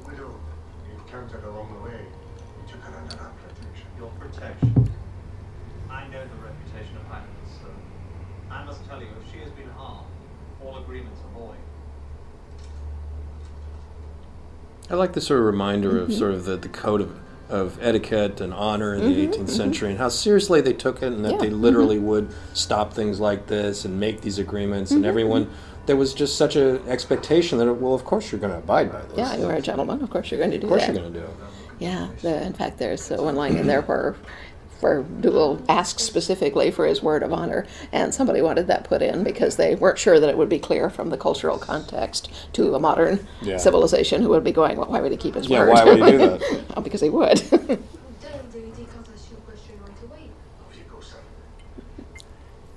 [0.04, 0.34] widow
[0.88, 2.00] you encountered along the way.
[2.02, 3.86] We took her under our protection.
[3.96, 4.90] Your protection.
[5.88, 7.68] I know the reputation of Highness, so
[8.50, 10.08] I must tell you, if she has been harmed,
[10.64, 11.54] all agreements are void.
[14.90, 16.18] I like the sort of reminder of mm-hmm.
[16.18, 19.46] sort of the, the code of, of etiquette and honor in the mm-hmm, 18th mm-hmm.
[19.46, 23.20] century and how seriously they took it and that Yeah, they literally would stop things
[23.20, 25.50] like this and make these agreements and everyone
[25.88, 29.00] there was just such an expectation that well of course you're going to abide by
[29.00, 29.16] this.
[29.16, 30.02] Yeah, you're a gentleman.
[30.02, 30.92] Of course, you're going to do of course that.
[30.92, 31.32] you're going to do it.
[31.78, 34.16] Yeah, the, in fact, there's one line in there where,
[34.80, 39.24] where Dougal asks specifically for his word of honor, and somebody wanted that put in
[39.24, 42.78] because they weren't sure that it would be clear from the cultural context to a
[42.78, 43.56] modern Yeah.
[43.56, 45.68] civilization who would be going, well, why would he keep his Yeah, word?
[45.68, 46.64] Yeah, why would he do that?
[46.76, 47.36] oh, because he would.
[47.38, 50.30] Do the conversation question right away.
[50.60, 51.20] Off you go, son.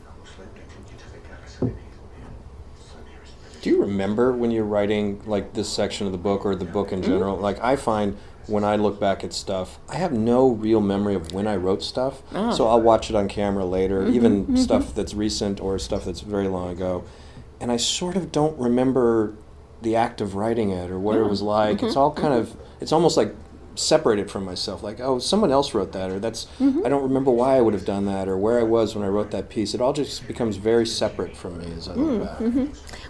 [0.08, 2.92] I most likely take you to the garrison in Hazelmere.
[2.92, 6.46] Son, here is do you remember when you're writing like this section of the book
[6.46, 7.12] or the book in mm-hmm.
[7.12, 8.18] general like i find
[8.52, 11.82] when i look back at stuff i have no real memory of when i wrote
[11.82, 12.22] stuff.
[12.34, 12.52] Ah.
[12.52, 14.56] so i'll watch it on camera later mm-hmm, even mm-hmm.
[14.58, 17.04] stuff that's recent or stuff that's very long ago.
[17.60, 19.36] And i sort of don't remember
[19.82, 21.84] the act of writing it or what it mm-hmm, was like.
[21.84, 23.34] It's all kind of it's almost like
[23.82, 24.84] separate it from myself.
[24.84, 26.86] Like, oh, someone else wrote that, or that's Mm-hmm.
[26.86, 29.08] I don't remember why I would have done that, or where I was when I
[29.10, 29.74] wrote that piece.
[29.74, 32.67] It all just becomes very separate from me as I look back.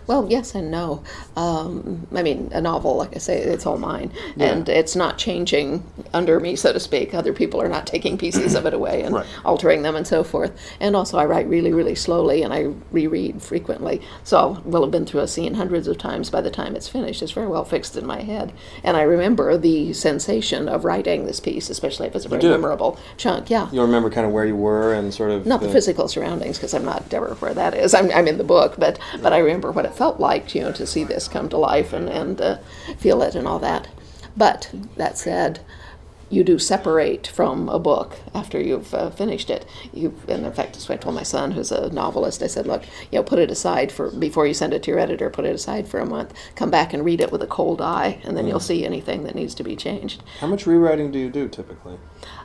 [0.08, 1.04] Well, yes and no.
[1.36, 4.48] Um, I mean, a novel, like I say, it's all mine, Yeah.
[4.48, 7.14] and it's not changing under me, so to speak.
[7.14, 9.26] Other people are not taking pieces of it away and Right.
[9.46, 10.52] altering them and so forth.
[10.80, 14.02] And also, I write really, really slowly, and I reread frequently.
[14.24, 17.22] So we'll have been through a scene hundreds of times by the time it's finished.
[17.22, 18.54] It's very well fixed in my head,
[18.84, 23.00] and I remember the sensation of writing this piece, especially if it's a very memorable
[23.18, 23.50] chunk.
[23.50, 23.70] Yeah.
[23.72, 26.74] You'll remember kind of where you were and sort of not the physical surroundings because
[26.74, 27.94] I'm not ever where that is.
[27.94, 30.72] I'm, I'm in the book, but but I remember what it felt like, you know,
[30.74, 32.58] to see this come to life and and uh,
[32.98, 33.88] feel it and all that.
[34.36, 35.60] But that said,
[36.32, 39.66] you do separate from a book after you've uh, finished it.
[39.94, 42.42] You, and in fact, that's what I told my son, who's a novelist.
[42.42, 45.00] I said, look, you know, put it aside for before you send it to your
[45.00, 45.30] editor.
[45.30, 46.34] Put it aside for a month.
[46.56, 49.36] Come back and read it with a cold eye, and then you'll see anything that
[49.36, 50.24] needs to be changed.
[50.40, 51.98] How much rewriting do you do typically?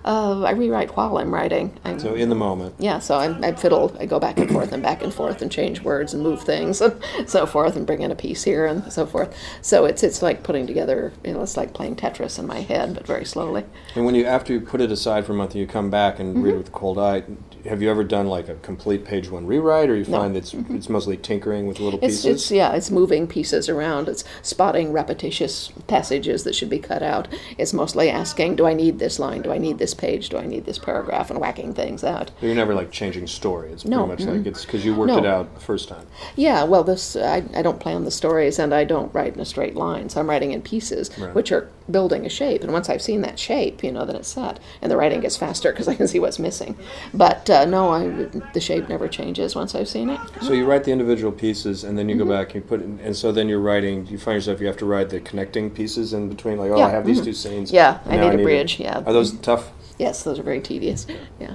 [0.07, 1.77] Uh, I rewrite while I'm writing.
[1.85, 2.77] I'm, So in the moment.
[2.79, 5.51] yeah, so I, I fiddle, I go back and forth and back and forth and
[5.51, 6.95] change words and move things and
[7.27, 9.37] so forth and bring in a piece here and so forth.
[9.63, 12.95] So it's it's like putting together, you know, it's like playing Tetris in my head,
[12.95, 13.65] but very slowly.
[13.97, 16.21] And when you after you put it aside for a month and you come back
[16.21, 16.43] and Mm-hmm.
[16.45, 17.25] read it with a cold eye,
[17.69, 20.11] have you ever done like a complete page one rewrite, or you No.
[20.11, 20.17] Mm-hmm.
[20.19, 22.27] find it's it's mostly tinkering with little It's pieces?
[22.27, 24.09] it's yeah, it's moving pieces around.
[24.09, 27.27] It's spotting repetitious passages that should be cut out.
[27.59, 29.43] It's mostly asking, do I need this line?
[29.43, 30.29] Do I need this page?
[30.29, 31.31] Do I need this paragraph?
[31.31, 32.31] And whacking things out.
[32.41, 33.73] But you're never like changing story.
[33.73, 35.19] It's pretty No, much like it's because you worked No.
[35.19, 36.07] it out the first time.
[36.37, 39.45] Yeah, well, this I, I don't plan the stories, and I don't write in a
[39.45, 40.09] straight line.
[40.09, 41.35] So I'm writing in pieces, Right.
[41.35, 42.63] which are building a shape.
[42.63, 45.37] And once I've seen that shape, you know, then it's set, and the writing gets
[45.37, 46.77] faster because I can see what's missing.
[47.15, 48.09] But uh, no, I,
[48.55, 50.21] the shape never changes once I've seen it.
[50.43, 52.29] So you write the individual pieces, and then you Mm-hmm.
[52.29, 54.07] go back and you put, in, and so then you're writing.
[54.07, 56.57] You find yourself you have to write the connecting pieces in between.
[56.59, 57.25] Like, oh, Yeah, I have these mhm.
[57.25, 57.71] two scenes.
[57.73, 59.03] Yeah, I need a to- bridge, yeah.
[59.07, 59.71] Are those tough?
[59.99, 61.07] Yes, those are very tedious.
[61.41, 61.55] Yeah.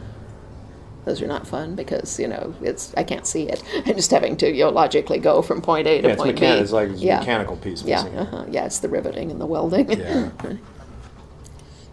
[1.05, 3.63] Those are not fun because you know it's I can't see it.
[3.85, 6.37] I'm just having to you know logically go from point A to Yeah, it's, point
[6.37, 6.61] mechan- B.
[6.61, 7.19] it's like it's a yeah.
[7.19, 8.45] mechanical piece Yeah, uh-huh.
[8.49, 9.91] yeah, it's the riveting and the welding.
[9.91, 10.29] Yeah.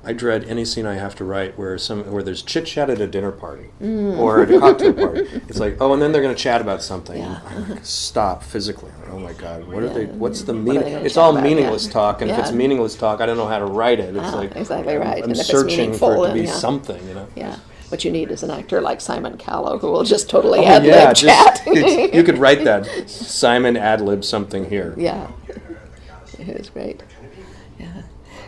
[0.04, 3.00] I dread any scene I have to write where some where there's chit chat at
[3.00, 4.16] a dinner party Mm.
[4.18, 5.20] or at a cocktail party.
[5.48, 7.18] It's like, oh, and then they're going to chat about something.
[7.20, 7.40] Yeah.
[7.82, 8.90] Stop physically.
[9.11, 10.06] Oh my God, what are they?
[10.06, 10.82] What's the meaning?
[10.82, 11.42] gonna It's all about?
[11.42, 11.92] meaningless Yeah.
[11.92, 14.14] talk, and if it's meaningless talk, I don't know how to write it.
[14.16, 15.24] It's Ah, like exactly I'm- right.
[15.24, 16.52] I'm, it's searching for it to be yeah.
[16.52, 17.26] something, you know.
[17.34, 17.56] Yeah.
[17.88, 20.82] What you need is an actor like Simon Callow who will just totally Oh, ad
[20.84, 21.62] lib yeah, chat.
[22.14, 22.87] you could write that.
[23.11, 24.94] Simon ad lib something here.
[24.96, 25.26] yeah.
[26.38, 27.02] It was great.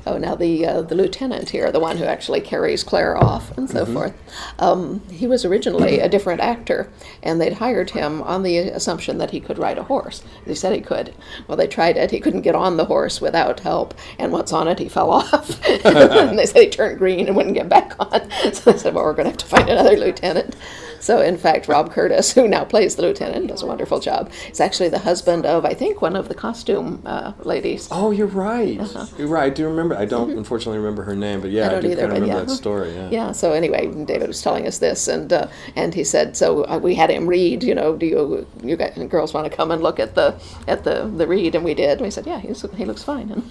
[0.06, 3.68] Oh, now the uh, the lieutenant here, the one who actually carries Claire off and
[3.68, 4.14] so forth,
[4.58, 6.90] um, he was originally a different actor,
[7.22, 10.22] and they'd hired him on the assumption that he could ride a horse.
[10.46, 11.14] They said he could.
[11.46, 12.10] Well, they tried it.
[12.10, 15.60] He couldn't get on the horse without help, and once on it, he fell off.
[15.68, 18.28] and they said he turned green and wouldn't get back on.
[18.52, 20.56] So they said, well, we're going to have to find another lieutenant.
[21.00, 24.30] So, in fact, Rob Curtis, who now plays the lieutenant, does a wonderful job.
[24.50, 27.88] Is actually the husband of, I think, one of the costume uh, ladies.
[27.90, 28.78] Oh, you're right.
[29.18, 29.44] You're right.
[29.44, 29.96] I do remember.
[29.96, 31.76] I don't unfortunately remember her name, but yeah, I, Uh-huh.
[31.76, 31.82] Mm-hmm.
[31.82, 32.44] don't either, kind of remember yeah.
[32.44, 32.94] that story.
[32.94, 33.10] Yeah.
[33.10, 33.32] Yeah.
[33.32, 36.94] So anyway, David was telling us this, and uh, and he said, so uh, we
[36.94, 37.62] had him read.
[37.62, 40.34] You know, do you you guys, girls want to come and look at the
[40.68, 41.54] at the the read?
[41.54, 41.92] And we did.
[41.92, 43.42] And we said, yeah, he's, he looks fine.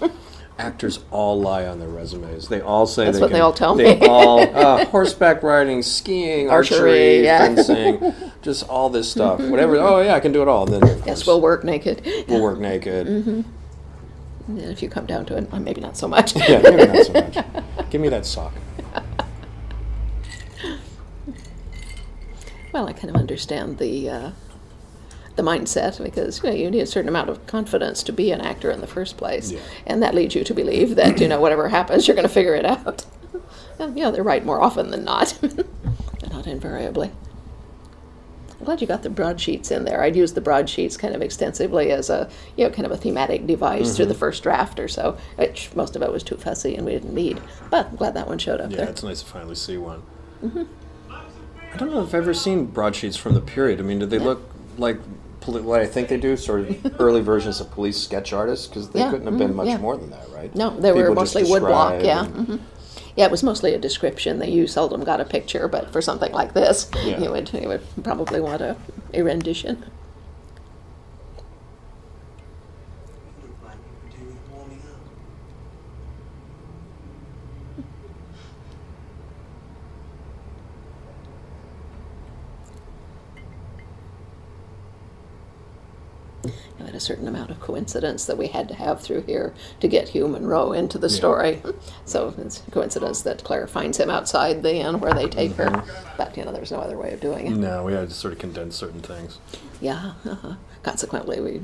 [0.60, 2.48] Actors all lie on their resumes.
[2.48, 4.06] They all say That's they what can, they all tell they me.
[4.06, 7.38] all uh, horseback riding, skiing, archery, Archery, yeah.
[7.46, 9.40] fencing, just all this stuff.
[9.40, 9.76] Whatever.
[9.76, 10.66] Oh yeah, I can do it all.
[10.66, 12.02] Then of yes, we'll work naked.
[12.28, 13.06] we'll work naked.
[13.06, 13.44] And
[14.48, 16.36] if you come down to it, uh, maybe not so much.
[16.36, 17.38] Yeah, maybe not so much.
[17.90, 18.52] Give me that sock.
[22.72, 24.30] Well, I kind of understand the uh,
[25.40, 28.40] the mindset because you, know, you need a certain amount of confidence to be an
[28.40, 29.60] actor in the first place, Yeah.
[29.86, 32.54] and that leads you to believe that you know whatever happens, you're going to figure
[32.54, 33.06] it out.
[33.78, 35.38] And, you know, they're right more often than not,
[36.30, 37.10] not invariably.
[38.58, 40.02] I'm glad you got the broadsheets in there.
[40.02, 43.46] I'd use the broadsheets kind of extensively as a, you know, kind of a thematic
[43.46, 46.84] device through the first draft or so, which most of it was too fussy and
[46.84, 47.40] we didn't need.
[47.70, 48.88] But I'm glad that one showed up Yeah, there.
[48.90, 50.02] it's nice to finally see one.
[50.44, 50.64] Mm-hmm.
[51.72, 53.80] I don't know if I've ever seen broadsheets from the period.
[53.80, 54.42] I mean, do they look
[54.76, 54.98] like
[55.40, 56.36] poli- what I think they do?
[56.36, 58.66] Sort of early versions of police sketch artists?
[58.66, 59.78] Because they Yeah, couldn't have been mhm, much yeah.
[59.78, 60.54] more than that, right?
[60.54, 62.04] No, they were People just mostly woodblock.
[62.04, 62.24] Yeah.
[62.26, 62.56] and- hmm
[63.16, 64.38] Yeah, it was mostly a description.
[64.38, 67.20] That you seldom got a picture, but for something like this, Yeah.
[67.20, 68.76] you would you would probably want a,
[69.14, 69.84] a rendition.
[73.42, 75.00] look like you could do with warming up.
[86.78, 89.88] you had a certain amount of coincidence that we had to have through here to
[89.88, 91.16] get Hugh Munro into the Yeah.
[91.16, 91.62] story.
[92.04, 95.66] So it's a coincidence that Claire finds him outside the inn where they take her.
[95.66, 96.08] Mm-hmm.
[96.18, 97.50] But, you know, there's no other way of doing it.
[97.56, 99.38] No, we had to sort of condense certain things.
[99.80, 100.12] Yeah.
[100.28, 100.54] Uh-huh.
[100.82, 101.58] Consequently, we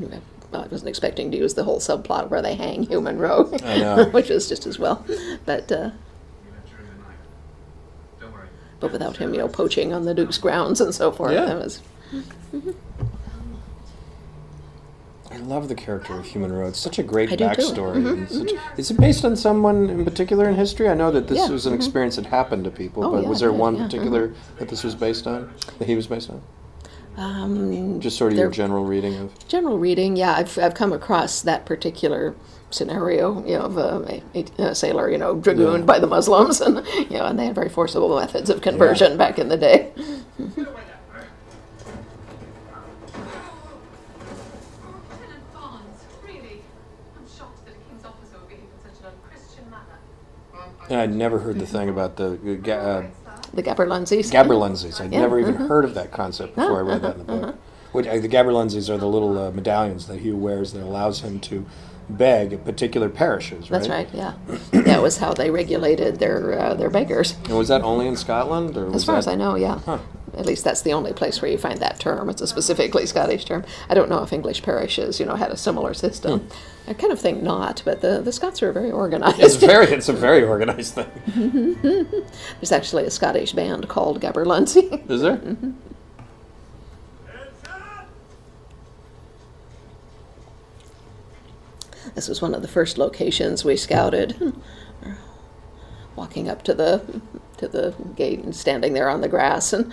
[0.52, 4.04] well, I wasn't expecting to use the whole subplot where they hang Hugh Munro, know.
[4.12, 5.04] which is just as well.
[5.44, 7.18] But uh, You left during the night.
[8.20, 8.46] Don't worry.
[8.78, 11.46] but without him, you know, poaching on the Duke's grounds and so forth, Yeah.
[11.46, 11.82] that was
[15.36, 16.66] I love the character of Hugh Munro.
[16.66, 17.44] It's such a great I do.
[17.44, 17.60] Mm-hmm.
[17.60, 18.08] backstory.
[18.08, 20.88] and such- is it based on someone in particular in history?
[20.88, 21.76] I know that this Yeah, was an mhm.
[21.76, 24.68] experience that happened to people, Oh, but yeah, was there yeah, one yeah, particular that
[24.70, 25.52] this was based on?
[25.78, 26.40] That he was based on?
[27.18, 29.46] um, Just sort of your general reading of.
[29.48, 30.16] general reading.
[30.16, 32.34] Yeah, I've I've come across that particular
[32.70, 35.84] scenario, you know, of a, a, a sailor, you know, dragooned Yeah.
[35.86, 39.38] by the Muslims, and you know, and they had very forcible methods of conversion back
[39.38, 39.92] in the day.
[44.16, 46.62] Lieutenant Barnes, really?
[47.16, 49.98] I'm shocked that a king's officer would behave in such an unchristian manner.
[50.90, 53.06] I'd never heard the thing about the uh, uh,
[53.54, 54.30] The Gaberlunzies.
[54.30, 55.00] Gaberlunzies.
[55.00, 55.68] I'd Yeah, never even mhm.
[55.68, 57.58] heard of that concept before I read that in the book.
[57.92, 61.40] Which, uh, the Gaberlunzies are the little uh, medallions that Hugh wears that allows him
[61.40, 61.64] to
[62.08, 63.70] beg at particular parishes, right?
[63.70, 64.08] That's right.
[64.12, 64.34] Yeah,
[64.72, 67.36] that was how they regulated their uh, their beggars.
[67.44, 69.78] And was that only in Scotland, or As far that, as I know, yeah.
[69.84, 69.98] Huh.
[70.36, 72.28] At least that's the only place where you find that term.
[72.28, 73.64] It's a specifically Scottish term.
[73.88, 76.48] I don't know if English parishes, you know, had a similar system.
[76.86, 79.36] I kind of think not, but the, the Scots are very organized.
[79.36, 79.42] Hmm.
[79.42, 81.08] It's very, it's a very organized thing.
[82.60, 85.10] There's actually a Scottish band called Gaberlunzie.
[85.10, 85.38] Is there?
[85.38, 85.72] Mm-hmm.
[92.14, 94.54] This was one of the first locations we scouted.
[96.14, 97.20] Walking up to the
[97.58, 99.92] to the gate and standing there on the grass, and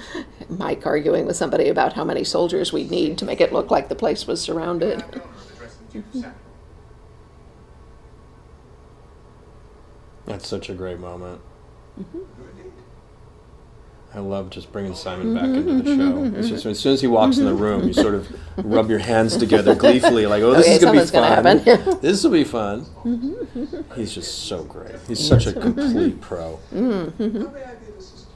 [0.49, 3.89] Mike arguing with somebody about how many soldiers we'd need to make it look like
[3.89, 5.02] the place was surrounded.
[5.02, 6.36] I don't know the dress and Duke's sack.
[10.26, 11.41] That's such a great moment.
[11.99, 12.19] Mm-hmm.
[14.15, 16.23] I love just bringing Simon back into the show.
[16.38, 18.99] It's just as soon as he walks in the room, you sort of rub your
[18.99, 21.63] hands together gleefully, like, "Oh, this Okay, is gonna be fun.
[21.63, 22.86] gonna this will be fun."
[23.95, 24.95] He's just so great.
[25.08, 26.60] He's such a complete pro.
[26.71, 28.28] How may I be of assistance?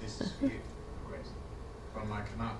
[0.00, 0.52] This is for you,
[1.92, 2.56] From my command.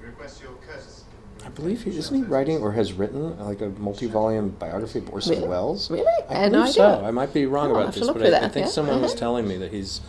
[0.00, 1.02] Request your courtesy.
[1.44, 5.34] I believe he isn't he writing or has written like a multi-volume biography of Orson
[5.38, 5.48] Really?
[5.48, 5.90] Welles.
[5.90, 6.06] Really?
[6.30, 6.72] I, I had no idea.
[6.72, 7.04] so.
[7.04, 8.70] I might be wrong Oh, about have this, but for I, I think yeah.
[8.72, 9.18] someone was Uh-huh.
[9.18, 10.00] telling me that he's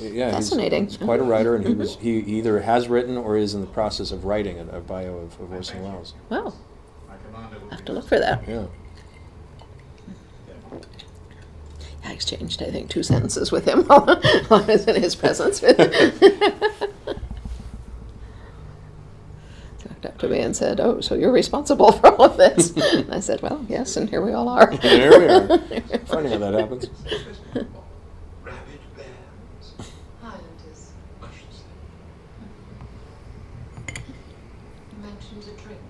[0.00, 0.84] yeah he's- Fascinating.
[0.86, 2.00] He's, quite a writer, and he was Mhm.
[2.00, 5.40] he either has written or is in the process of writing a, a bio of,
[5.40, 6.14] of Orson Welles.
[6.30, 6.52] Wow,
[7.08, 7.14] My
[7.70, 8.46] I have to look for that.
[8.48, 8.66] Yeah.
[12.06, 15.60] I exchanged, I think, two sentences with him while I was in his presence.
[15.60, 15.66] he
[19.88, 23.10] walked up to me and said, "Oh, so you're responsible for all of this?" and
[23.12, 25.58] I said, "Well, yes, and here we all are." There we are.
[26.06, 26.86] Funny how that happens.
[27.54, 29.72] Rabid bears.
[30.22, 31.54] Highlanders, I should
[33.96, 34.02] say.
[34.92, 35.80] you mentioned a drink.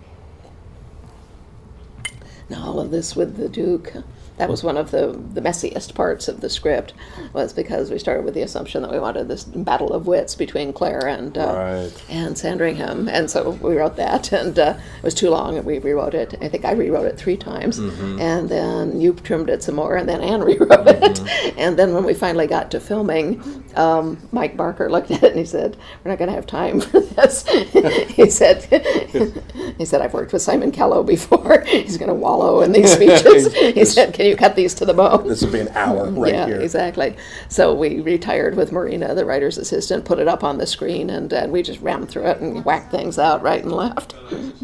[2.49, 3.93] Now, all of this with the Duke,
[4.37, 6.93] that was one of the, the messiest parts of the script,
[7.33, 10.73] was because we started with the assumption that we wanted this battle of wits between
[10.73, 12.05] Claire and uh, Right.
[12.11, 15.79] and Sandringham, and so we wrote that, and uh, it was too long, and we
[15.79, 16.35] rewrote it.
[16.41, 20.09] I think I rewrote it three times, and then you trimmed it some more, and
[20.09, 21.21] then Anne rewrote it,
[21.57, 23.41] and then when we finally got to filming,
[23.77, 26.81] um, Mike Barker looked at it and he said, "We're not going to have time
[26.81, 27.47] for this."
[28.09, 28.65] he said,
[29.79, 31.63] "He said I've worked with Simon Callow before.
[31.67, 34.95] He's going to wallow in these speeches." he said, "Can you cut these to the
[34.95, 36.61] bone?" This will be an hour right yeah, here.
[36.61, 37.15] exactly.
[37.51, 41.33] So we retired with Marina, the writer's assistant, put it up on the screen, and
[41.35, 44.15] uh, we just rammed through it and whacked things out right and left.
[44.15, 44.55] I'm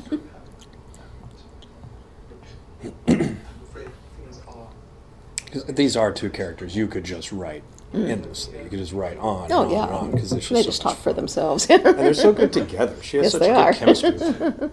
[3.63, 4.69] afraid things are.
[5.53, 8.63] 'Cause These are two characters you could just write endlessly.
[8.63, 10.69] You could just write on and Oh on yeah, and on because they so just
[10.69, 11.17] much talk for fun.
[11.17, 11.67] themselves.
[11.71, 12.95] And they're so good together.
[13.03, 13.73] She has Yes, such they good are.
[13.75, 14.11] chemistry.
[14.13, 14.71] with them.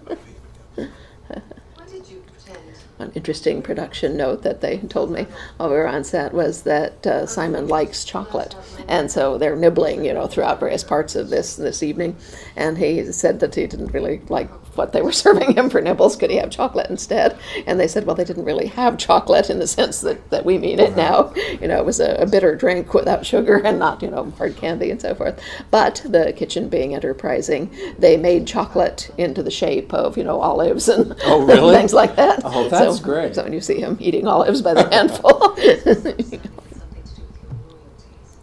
[1.75, 2.59] What did you pretend?
[2.97, 7.05] One interesting production note that they told me while we were on set was that
[7.05, 8.55] uh, Simon likes chocolate,
[8.87, 12.15] and so they're nibbling, you know, throughout various parts of this this evening.
[12.55, 16.15] And he said that he didn't really like what they were serving him for nibbles.
[16.15, 17.37] Could he have chocolate instead?
[17.65, 20.57] And they said, well, they didn't really have chocolate in the sense that, that we
[20.57, 21.33] mean it uh-huh.
[21.35, 21.43] now.
[21.59, 24.55] You know, it was a, a bitter drink without sugar and not, you know, hard
[24.57, 25.39] candy and so forth.
[25.71, 30.87] But the kitchen being enterprising, they made chocolate into the shape of, you know, olives
[30.89, 31.75] and Oh, really?
[31.75, 32.41] things like that.
[32.43, 33.35] Oh, that's So- great.
[33.35, 37.57] So when you see him eating olives by the handful, Something to do with your
[37.67, 38.37] royalties.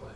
[0.00, 0.14] Quite.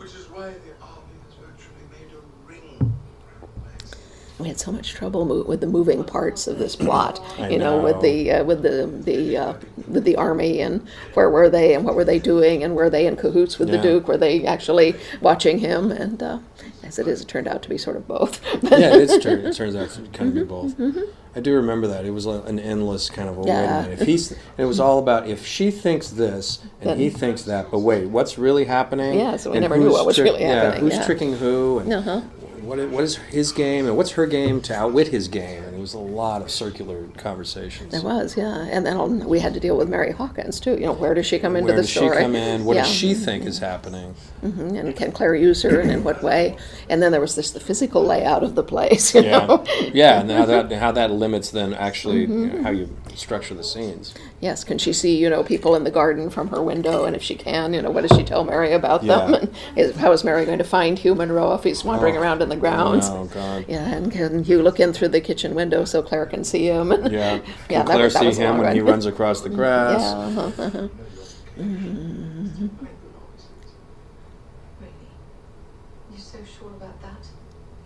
[0.00, 3.98] Which is why the army has virtually made a ring around my estate.
[4.44, 7.20] We had so much trouble mo- with the moving parts of this plot.
[7.54, 9.54] You know, with the uh, with the the uh,
[9.88, 13.06] with the army and where were they and what were they doing and were they
[13.06, 14.08] in cahoots with the Duke?
[14.08, 15.90] Were they actually watching him?
[15.90, 16.38] And uh,
[16.82, 18.40] as it is, it turned out to be sort of both.
[18.62, 20.74] yeah, it's it turns out to kind of be both.
[21.36, 23.36] I do remember that it was like an endless kind of.
[23.36, 23.82] Well, wait a Mm-hmm, Yeah.
[23.82, 24.00] minute.
[24.00, 27.70] If he's, it was all about if she thinks this and Then- he thinks that,
[27.70, 29.18] but wait, what's really happening?
[29.18, 31.04] Yeah, so we never knew what was trick- really yeah, happening, who's yeah.
[31.06, 31.78] tricking who?
[31.80, 32.20] And Uh-huh.
[32.66, 35.62] What is, what is his game and what's her game to outwit his game?
[35.64, 37.92] And it was a lot of circular conversations.
[37.92, 40.72] There was, yeah, and then we had to deal with Mary Hawkins too.
[40.72, 42.08] You know, where does she come into Where the story?
[42.08, 42.64] Where does she come in?
[42.64, 42.82] What yeah.
[42.82, 44.14] does she think is happening?
[44.42, 46.56] Mhm, and can Claire use her, and in what way?
[46.88, 49.14] And then there was this the physical layout of the place.
[49.14, 49.64] You Yeah, know?
[49.92, 52.42] yeah, and how that how that limits then actually Mm-hmm.
[52.42, 54.14] you know, how you structure the scenes.
[54.44, 57.06] Yes, can she see you know people in the garden from her window?
[57.06, 59.32] And if she can, you know, what does she tell Mary about them?
[59.34, 62.20] And is, how is Mary going to find Hugh Munro if he's wandering Oh.
[62.20, 63.06] around in the grounds?
[63.08, 63.64] Oh God.
[63.68, 66.92] Yeah, and can you look in through the kitchen window so Claire can see him?
[66.92, 67.40] And Yeah.
[67.70, 70.02] yeah, Can that Claire that see him when he runs across the grass?
[70.02, 70.88] Yeah, uh-huh, uh-huh.
[71.56, 72.60] Really?
[76.10, 77.26] You're so sure about that?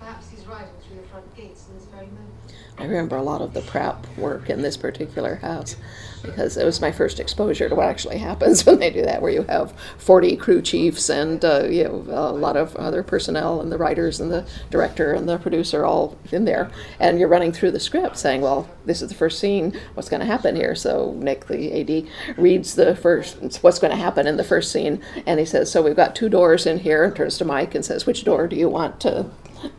[0.01, 2.33] Perhaps he's riding through the front gates in this very moment.
[2.79, 5.77] I remember a lot of the prep work in this particular house
[6.23, 9.33] because it was my first exposure to what actually happens when they do that, where
[9.33, 13.73] you have 40 crew chiefs and uh, you know a lot of other personnel and
[13.73, 16.71] the writers and the director and the producer all in there,
[17.01, 19.79] and you're running through the script saying, "Well, this is the first scene.
[19.95, 23.97] What's going to happen here?" So Nick, the AD, reads the first what's going to
[24.03, 27.05] happen in the first scene, and he says, "So we've got two doors in here,"
[27.05, 29.27] and turns to Mike and says, "Which door do you want to?"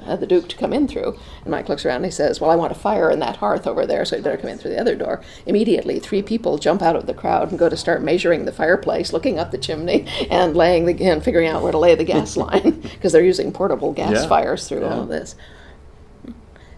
[0.06, 1.18] uh, the Duke to come in through.
[1.44, 3.66] And Mike looks around and he says, Well, I want a fire in that hearth
[3.66, 5.22] over there, so you better come in through the other door.
[5.46, 9.14] Immediately, three people jump out of the crowd and go to start measuring the fireplace,
[9.14, 12.36] looking up the chimney, and laying the, and figuring out where to lay the gas
[12.46, 14.28] line, because they're using portable gas Yeah.
[14.28, 14.94] fires through Yeah.
[14.96, 15.36] all of this.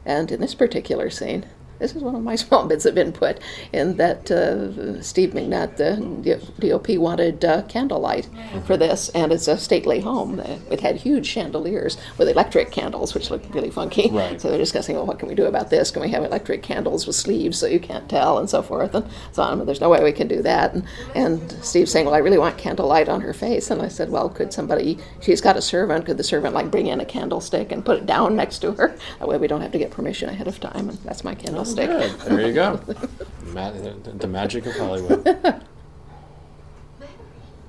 [0.05, 1.45] And in this particular scene,
[1.81, 3.39] this is one of my small bits of input
[3.73, 8.29] in that uh, Steve McNutt, the DOP, wanted uh, candlelight
[8.65, 10.39] for this, and it's a stately home.
[10.39, 14.09] It had huge chandeliers with electric candles, which looked really funky.
[14.11, 14.39] Right.
[14.39, 15.91] So they're discussing, well, what can we do about this?
[15.91, 19.09] Can we have electric candles with sleeves so you can't tell, and so forth, and
[19.31, 19.57] so on.
[19.57, 20.73] But there's no way we can do that.
[20.73, 23.71] And, and Steve's saying, well, I really want candlelight on her face.
[23.71, 24.97] And I said, well, could somebody?
[25.21, 26.05] She's got a servant.
[26.05, 28.95] Could the servant like bring in a candlestick and put it down next to her?
[29.19, 30.89] That way we don't have to get permission ahead of time.
[30.89, 31.70] And that's my candlestick.
[31.71, 32.11] Oh, good.
[32.21, 32.79] There you go.
[33.53, 35.23] Ma- the, the magic of Hollywood.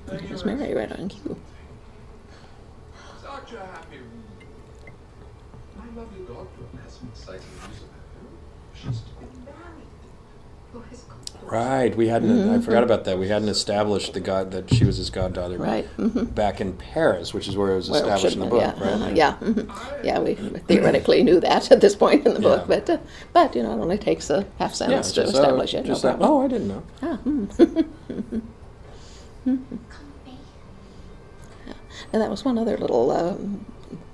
[0.07, 1.37] There's Mary right on cue.
[3.23, 3.59] Dr.
[3.59, 3.97] Happy.
[5.77, 6.47] My lovely daughter
[6.83, 8.27] has some exciting news about her.
[8.75, 9.89] She's to be married.
[10.71, 11.19] Who has gone?
[11.45, 11.95] Right.
[11.95, 12.49] We hadn't.
[12.49, 13.17] I forgot about that.
[13.19, 15.57] We hadn't established the god that she was his goddaughter.
[15.57, 16.33] Right, mhm.
[16.33, 18.79] Back in Paris, which is where it was Well, it established in the book, have,
[18.79, 19.15] right?
[19.15, 20.03] yeah, uh-huh, yeah, mhm.
[20.03, 20.19] yeah.
[20.19, 22.75] We theoretically knew that at this point in the book, Yeah.
[22.75, 22.97] but uh,
[23.33, 25.85] but you know, it only takes a half Yeah, sentence to just, uh, establish it.
[25.85, 26.83] just no that- oh, I didn't know.
[27.01, 27.45] Ah, hmm.
[27.45, 28.43] With me.
[32.11, 33.65] And that was one other little um,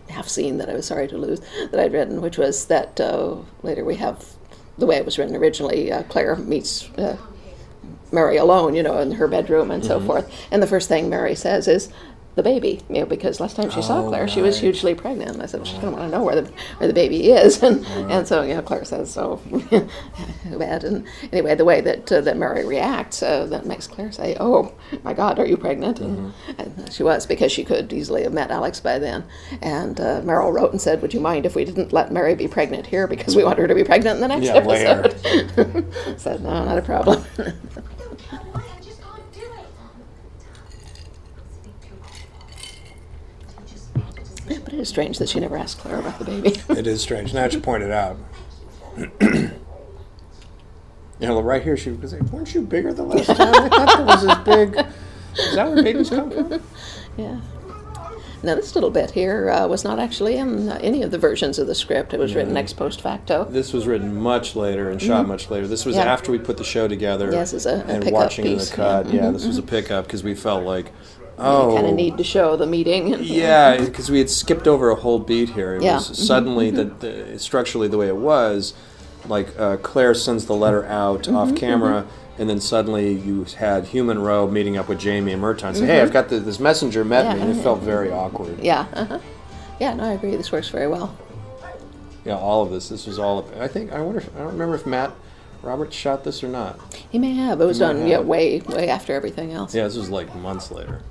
[0.09, 3.35] half scene that I was sorry to lose that I'd written, which was that uh,
[3.63, 4.25] later we have
[4.79, 5.91] the way it was written originally.
[5.91, 7.17] Uh, Claire meets uh,
[8.11, 9.87] Mary alone, you know, in her bedroom and Mm-hmm.
[9.91, 10.47] so forth.
[10.51, 11.89] And the first thing Mary says is,
[12.35, 15.31] "The baby," you know, because last time she saw Oh, Claire, she was hugely pregnant.
[15.31, 17.31] And I said, well, "She's going to want to know where the where the baby
[17.31, 19.41] is," and and so you know, Claire says, "So
[20.57, 24.37] bad." And anyway, the way that uh, that Mary reacts uh, that makes Claire say,
[24.39, 24.71] "Oh
[25.03, 26.61] my God, are you pregnant?" And, Mm-hmm.
[26.61, 29.23] and she was because she could easily have met Alex by then.
[29.61, 32.47] And uh, Maril wrote and said, "Would you mind if we didn't let Mary be
[32.47, 35.15] pregnant here because we want her to be pregnant in the next Yeah, episode?"
[36.19, 38.63] said, "No, not a problem." What?
[38.63, 39.65] I just can't do it.
[41.37, 42.13] It's a bit too hard.
[43.59, 44.38] You just made a decision.
[44.49, 46.55] Yeah, but it is strange that she never asked Claire about the baby.
[46.69, 47.33] It is strange.
[47.33, 48.17] Now that you point it out.
[49.21, 49.51] you
[51.27, 53.37] know, right here, she was like, "Weren't you bigger the last time?
[53.39, 54.75] I thought that was as big."
[55.37, 56.61] Is that where babies come from?
[57.17, 57.39] yeah.
[58.41, 61.59] Now, this little bit here uh, was not actually in uh, any of the versions
[61.59, 62.13] of the script.
[62.13, 63.43] It was written ex post facto.
[63.43, 65.67] This was written much later and shot much later.
[65.67, 66.05] This was Mm-hmm.
[66.07, 66.13] Yeah.
[66.13, 67.29] after we put the show together.
[67.31, 69.07] Yes, as a- a and watching piece, the cut.
[69.07, 69.13] yeah.
[69.13, 70.93] Yeah, Mhm, this was a pickup because we felt like,
[71.39, 73.13] oh, kind of need to show the meeting.
[73.13, 75.75] and- Yeah, because we had skipped over a whole beat here.
[75.75, 75.95] It Yeah.
[75.95, 78.73] was Mhm, suddenly that the, structurally the way it was,
[79.27, 82.05] like uh, Claire sends the letter out Mm-hmm, off camera,
[82.37, 85.85] and then suddenly you had Hugh Munro meeting up with Jamie and Murtagh and say,
[85.85, 87.29] "Hey, I've got the, this messenger met Mm-hmm.
[87.31, 87.63] Yeah, me," and it yeah.
[87.63, 88.59] felt very awkward.
[88.63, 88.85] Yeah.
[88.93, 89.19] Uh-huh.
[89.79, 90.35] Yeah, no, I agree.
[90.35, 91.15] This works very well.
[92.25, 92.89] Yeah, all of this.
[92.89, 93.39] This was all.
[93.39, 94.19] Of, I think I wonder.
[94.19, 95.11] If, I don't remember if Matt
[95.63, 96.79] Roberts shot this or not.
[97.09, 97.59] He may have.
[97.61, 99.73] It was done yeah, way, way after everything else.
[99.75, 101.01] Yeah, this was like months later.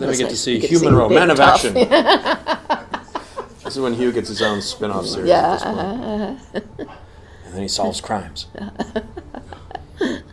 [0.00, 0.32] Then we get nice.
[0.32, 1.64] to see You get to Hugh see Munro, man of Tough.
[1.64, 1.74] action.
[3.62, 5.28] This is when Hugh gets his own spin-off series.
[5.28, 5.52] Yeah.
[5.52, 5.78] At this point.
[5.78, 6.94] uh-huh.
[7.44, 8.46] And then he solves crimes.
[8.52, 8.72] He was
[10.00, 10.24] written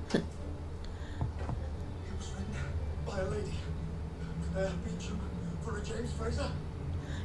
[3.05, 3.51] by a lady.
[4.55, 5.19] May I beat you
[5.63, 6.49] for a James Fraser?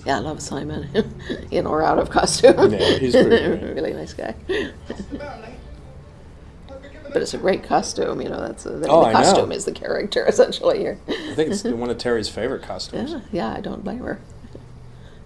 [0.04, 0.88] Yeah, I love Simon,
[1.50, 2.72] in or out of costume.
[2.72, 4.34] Yeah, he's pretty really nice guy.
[7.12, 8.40] But it's a great costume, you know.
[8.40, 9.18] That's a, the, Oh, the I know.
[9.18, 10.98] costume is the character essentially here.
[11.08, 13.10] I think it's one of Terry's favorite costumes.
[13.12, 14.20] Yeah, yeah, I don't blame her.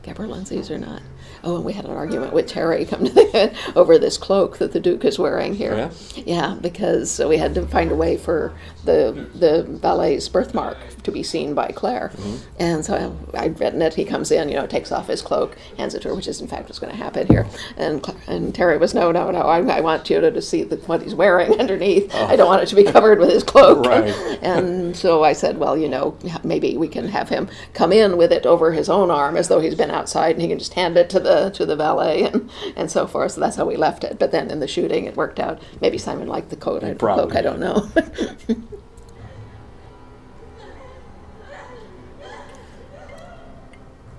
[0.03, 1.03] Gaberlunzie's or not.
[1.43, 4.59] Oh, and we had an argument with Terry, come to of it, over this cloak
[4.59, 5.73] that the Duke is wearing here.
[5.75, 6.23] Oh, yeah?
[6.25, 8.53] Yeah, because we had to find a way for
[8.85, 10.77] the the ballet's birthmark
[11.07, 12.11] to be seen by Claire.
[12.15, 12.37] Mm-hmm.
[12.59, 13.95] And so I, I'd written it.
[13.95, 16.41] He comes in, you know, takes off his cloak, hands it to her, which is
[16.41, 17.47] in fact what's going to happen here.
[17.77, 20.77] And and Terry was, no, no, no, I, I want you to, to see the,
[20.77, 22.15] what he's wearing underneath.
[22.15, 23.79] I don't want it to be covered with his cloak.
[23.79, 23.87] Oh.
[23.87, 24.15] Right.
[24.43, 28.33] And so I said, well, you know, maybe we can have him come in with
[28.33, 30.97] it over his own arm as though he's been outside, and he can just hand
[30.97, 33.33] it to the to the valet and, and so forth.
[33.33, 34.19] So that's how we left it.
[34.19, 35.61] But then in the shooting, it worked out.
[35.81, 36.95] Maybe Simon liked the coat, I.
[37.35, 37.89] I don't know.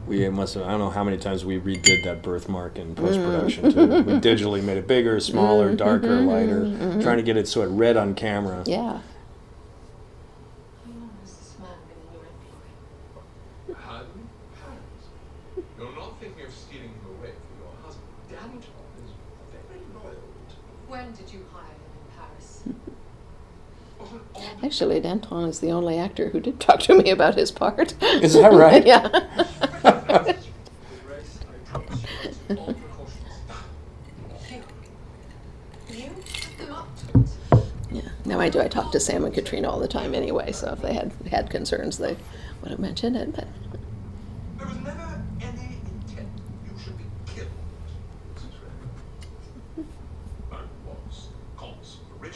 [0.07, 2.97] We must have, I don't know how many times we redid that birthmark in mm.
[2.97, 3.87] post production too.
[3.87, 7.01] We digitally made it bigger, smaller, mm-hmm, darker, mm-hmm, lighter, mm-hmm.
[7.01, 8.63] trying to get it so it read on camera.
[8.65, 8.77] yeah.
[8.77, 9.01] How
[10.87, 13.83] long has this man been in your employ?
[13.85, 14.29] Pardon?
[14.63, 14.83] Pardon?
[15.77, 18.07] You're not thinking of stealing him away from your husband.
[18.29, 18.59] Danton
[19.03, 19.11] is
[19.51, 20.23] very loyal.
[20.87, 22.63] When did you hire him in Paris?
[23.97, 27.35] What an odd Actually, Danton is the only actor who did talk to me about
[27.35, 27.93] his part.
[28.01, 28.85] Is that right?
[28.85, 29.07] yeah.
[29.87, 31.39] race.
[31.41, 32.03] I promise
[32.49, 33.13] you, all precautions.
[35.89, 35.95] You?
[35.95, 36.09] You
[36.57, 37.65] put them up to it.
[37.91, 38.01] yeah.
[38.25, 38.61] Now I do.
[38.61, 40.53] I talk to Sam and Caitriona all the time anyway.
[40.53, 42.15] So if they had had concerns, they
[42.61, 43.35] would have mentioned it.
[43.35, 43.45] But
[44.57, 46.29] There was never any intent
[46.63, 47.49] you should be killed.
[48.33, 48.53] Mrs.
[50.49, 50.59] Ray.
[50.85, 51.27] Was
[51.57, 52.29] Cobb's to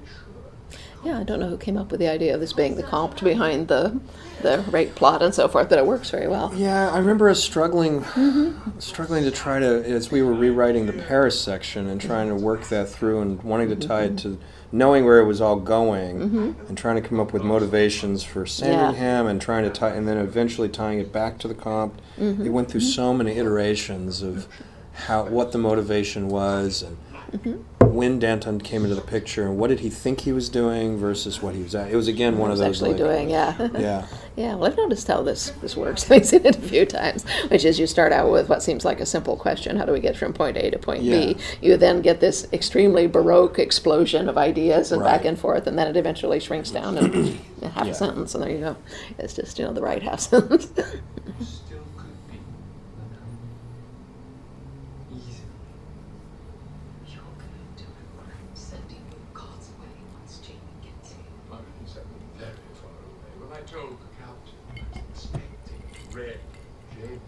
[0.00, 0.80] be sure.
[1.04, 3.20] yeah, I don't know who came up with the idea of this being the comp
[3.22, 4.00] behind the
[4.40, 6.50] the rape plot and so forth, but it works very well.
[6.54, 8.78] Yeah, I remember us struggling, mm-hmm.
[8.78, 12.68] struggling to try to as we were rewriting the Paris section and trying to work
[12.68, 14.38] that through and wanting to tie it to
[14.72, 16.66] knowing where it was all going mm-hmm.
[16.66, 20.16] and trying to come up with motivations for Sandringham and trying to tie and then
[20.16, 22.00] eventually tying it back to the comp.
[22.18, 22.46] Mm-hmm.
[22.46, 22.90] It went through mm-hmm.
[22.90, 24.48] so many iterations of
[24.94, 26.96] how what the motivation was and
[27.32, 27.94] Mm-hmm.
[27.94, 31.40] when Danton came into the picture and what did he think he was doing versus
[31.40, 31.90] what he was at.
[31.90, 33.68] It was again one of those actually like, doing, yeah.
[33.78, 34.06] yeah.
[34.36, 36.10] Yeah, well, I've noticed how this, this works.
[36.10, 39.00] I've seen it a few times, which is you start out with what seems like
[39.00, 41.32] a simple question how do we get from point A to point Yeah.
[41.32, 41.36] B?
[41.62, 45.86] You then get this extremely Baroque explosion of ideas and back and forth, and then
[45.88, 47.38] it eventually shrinks down in
[47.70, 47.92] half Yeah.
[47.92, 48.76] a sentence, and there you go.
[49.18, 50.68] It's just, you know, the right half sentence.
[50.76, 50.82] You
[51.44, 52.38] still could be.
[55.10, 55.46] Easily.
[57.08, 61.18] You're gonna do it, or I'm sending you God's way once Jamie gets here.
[61.52, 63.46] I didn't send them very far away.
[63.46, 66.38] When I told the captain I was expecting red
[66.96, 67.20] Jamie, it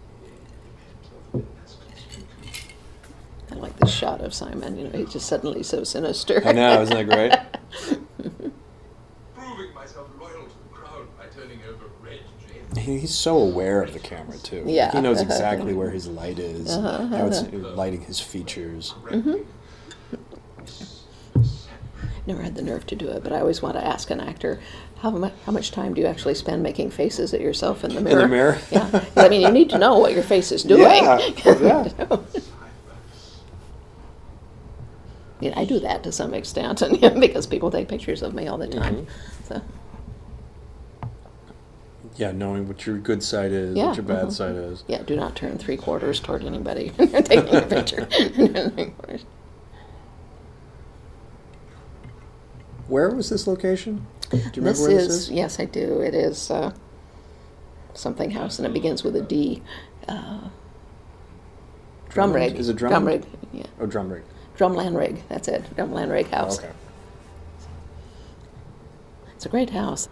[1.11, 2.63] might have been as conspicuous.
[3.51, 6.43] I like the shot of Simon, you know, he's just suddenly so sinister.
[6.45, 7.33] I know, isn't that great?
[9.37, 12.19] Proving myself loyal to the crowd by turning over red
[12.75, 12.99] Jamie.
[12.99, 14.65] He's so aware of the camera too.
[14.67, 14.91] Yeah.
[14.91, 17.75] he knows exactly where his light is, uh-huh, how it's uh-huh.
[17.77, 18.95] lighting his features.
[19.05, 19.43] Mm-hmm.
[22.27, 24.59] Never had the nerve to do it, but I always want to ask an actor,
[24.99, 28.01] how much, how much time do you actually spend making faces at yourself in the
[28.01, 28.27] mirror?
[28.27, 28.59] mirror?
[28.73, 28.89] Yeah.
[28.91, 31.05] 'Cause, I mean, you need to know what your face is doing.
[31.05, 31.19] Yeah,
[31.61, 32.17] yeah.
[35.41, 38.47] You know, I do that to some extent, and because people take pictures of me
[38.47, 39.07] all the time.
[39.07, 39.45] Mm-hmm.
[39.49, 39.63] So,
[42.17, 44.31] Yeah, knowing what your good side is, Yeah, what your bad uh-huh.
[44.31, 44.85] side is.
[44.89, 48.07] yeah, do not turn three quarters toward anybody taking a picture.
[52.89, 54.07] Where was this location?
[54.31, 55.31] Do you remember this where is, this is?
[55.31, 56.01] yes, I do.
[56.01, 56.73] It is uh,
[57.95, 59.63] something house, and it begins with a D.
[60.07, 60.49] Uh,
[62.11, 62.57] drum rig.
[62.57, 63.07] Is it Drum Drumland?
[63.07, 63.25] rig.
[63.53, 63.67] Yeah.
[63.81, 64.23] Oh, drum rig.
[64.57, 65.23] Drumlanrig.
[65.29, 65.65] That's it.
[65.77, 66.59] Drumlanrig house.
[66.59, 66.71] Okay.
[69.35, 70.09] It's a great house.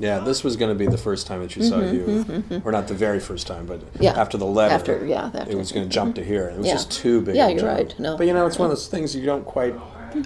[0.00, 2.88] Yeah, this was going to be the first time that you saw you, or not
[2.88, 4.20] the very first time, but Mm-hmm, Yeah.
[4.20, 4.74] after the letter.
[4.74, 5.50] After- yeah, after.
[5.52, 6.48] it was going to jump to here.
[6.48, 6.72] It was Yeah.
[6.72, 7.36] just too big.
[7.36, 7.76] Yeah, you're jump.
[7.78, 7.94] right.
[8.00, 8.16] No.
[8.16, 9.74] but you know, it's one of those things you don't quite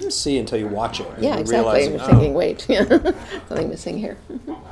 [0.08, 1.08] see until you watch it.
[1.14, 1.72] and Yeah, exactly.
[1.72, 4.16] realizing, You're oh, thinking, wait, something missing here.
[4.46, 4.62] Well,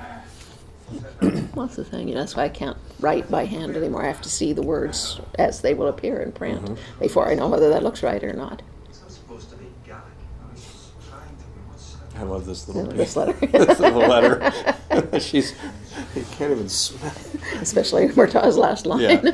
[1.67, 2.09] that's the thing.
[2.09, 4.05] You know, that's why I can't write by hand anymore.
[4.05, 7.01] I have to see the words as they will appear in print Mm-hmm.
[7.01, 8.63] before I know whether that looks right or not.
[8.89, 9.97] It's not supposed to be gag.
[9.97, 12.21] I was trying to be what's that?
[12.21, 13.33] I love this little This letter.
[13.47, 14.53] this little letter.
[15.21, 15.53] She's
[16.17, 17.13] you can't even smell.
[17.61, 19.01] Especially Murtagh's last line.
[19.01, 19.21] Yeah.
[19.21, 19.31] Soldiers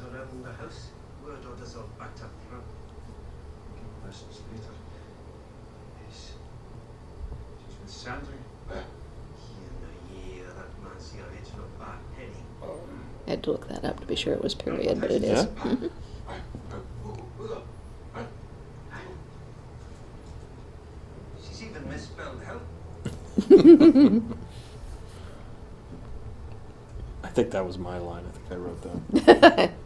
[0.00, 0.88] around the house.
[1.24, 2.64] Word orders are backed up front.
[4.02, 4.72] Questions later.
[6.08, 6.32] Yes.
[7.66, 8.38] She's with Sandry.
[8.70, 8.78] In
[9.88, 12.42] a year, that man's cigarettes for a bad penny.
[13.26, 15.44] I had to look that up to be sure it was period, but it is.
[15.44, 15.46] Yeah?
[15.64, 15.86] Mm-hmm.
[15.86, 15.90] Mhm.
[21.46, 22.62] She's even misspelled help.
[27.22, 28.24] I think that was my line.
[28.26, 29.72] I think I wrote that.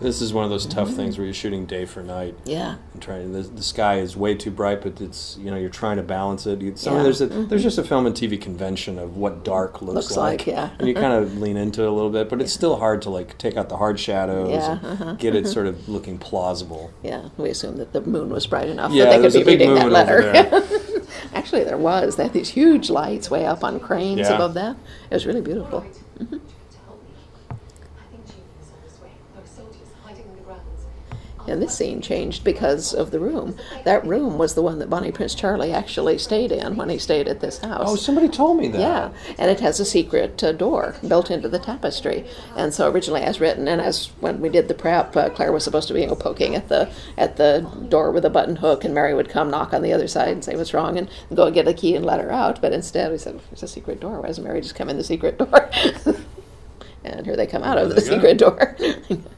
[0.00, 0.96] This is one of those tough mm-hmm.
[0.96, 2.76] things where you're shooting day for night yeah.
[2.92, 3.32] and trying.
[3.32, 6.46] The, the sky is way too bright, but it's you know you're trying to balance
[6.46, 6.60] it.
[6.60, 7.02] You, some, Yeah.
[7.02, 7.58] There's a, there's mm-hmm.
[7.58, 10.70] just a film and TV convention of what dark looks, Looks like, yeah.
[10.78, 11.02] and you mm-hmm.
[11.02, 13.56] kind of lean into it a little bit, but it's still hard to like take
[13.56, 15.12] out the hard shadows Yeah, and uh-huh.
[15.14, 16.92] get it sort of looking plausible.
[17.02, 19.44] Yeah, we assumed that the moon was bright enough Yeah, that they could be a
[19.44, 20.64] big reading that letter.
[21.34, 22.16] Actually, there was.
[22.16, 24.76] They had these huge lights way up on cranes above that.
[25.10, 25.80] It was really beautiful.
[25.80, 25.94] Right.
[26.16, 26.40] Trying to
[26.86, 27.10] help me.
[27.50, 29.10] I think Jamie is on his way.
[29.34, 30.86] There are soldiers hiding in the grounds.
[31.48, 33.56] And this scene changed because of the room.
[33.84, 37.28] That room was the one that Bonnie Prince Charlie actually stayed in when he stayed
[37.28, 37.86] at this house.
[37.86, 38.80] Oh, somebody told me that.
[38.80, 42.24] Yeah, and it has a secret uh, door built into the tapestry.
[42.56, 45.64] And so originally, as written, and as when we did the prep, uh, Claire was
[45.64, 48.84] supposed to be you know, poking at the at the door with a button hook,
[48.84, 51.46] and Mary would come knock on the other side and say what's wrong, and go
[51.46, 52.60] and get a key and let her out.
[52.60, 54.20] But instead, we said it's a secret door.
[54.20, 55.70] Why doesn't Mary just come in the secret door?
[57.04, 58.00] and here they come out of the go.
[58.00, 58.76] secret door.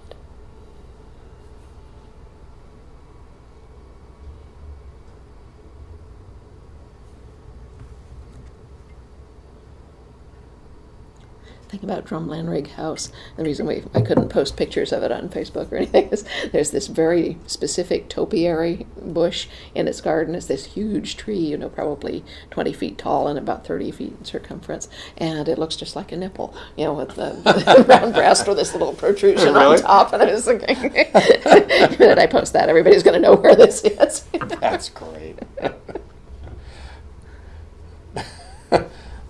[11.71, 15.71] thing about Drumlanrig House, the reason we I couldn't post pictures of it on Facebook
[15.71, 20.35] or anything is there's this very specific topiary bush in its garden.
[20.35, 24.25] It's this huge tree, you know, probably 20 feet tall and about 30 feet in
[24.25, 28.57] circumference, and it looks just like a nipple, you know, with the round breast with
[28.57, 30.12] this little protrusion on top.
[30.12, 33.85] And I was thinking, the minute I post that, everybody's going to know where this
[33.85, 34.25] is.
[34.61, 35.39] That's great.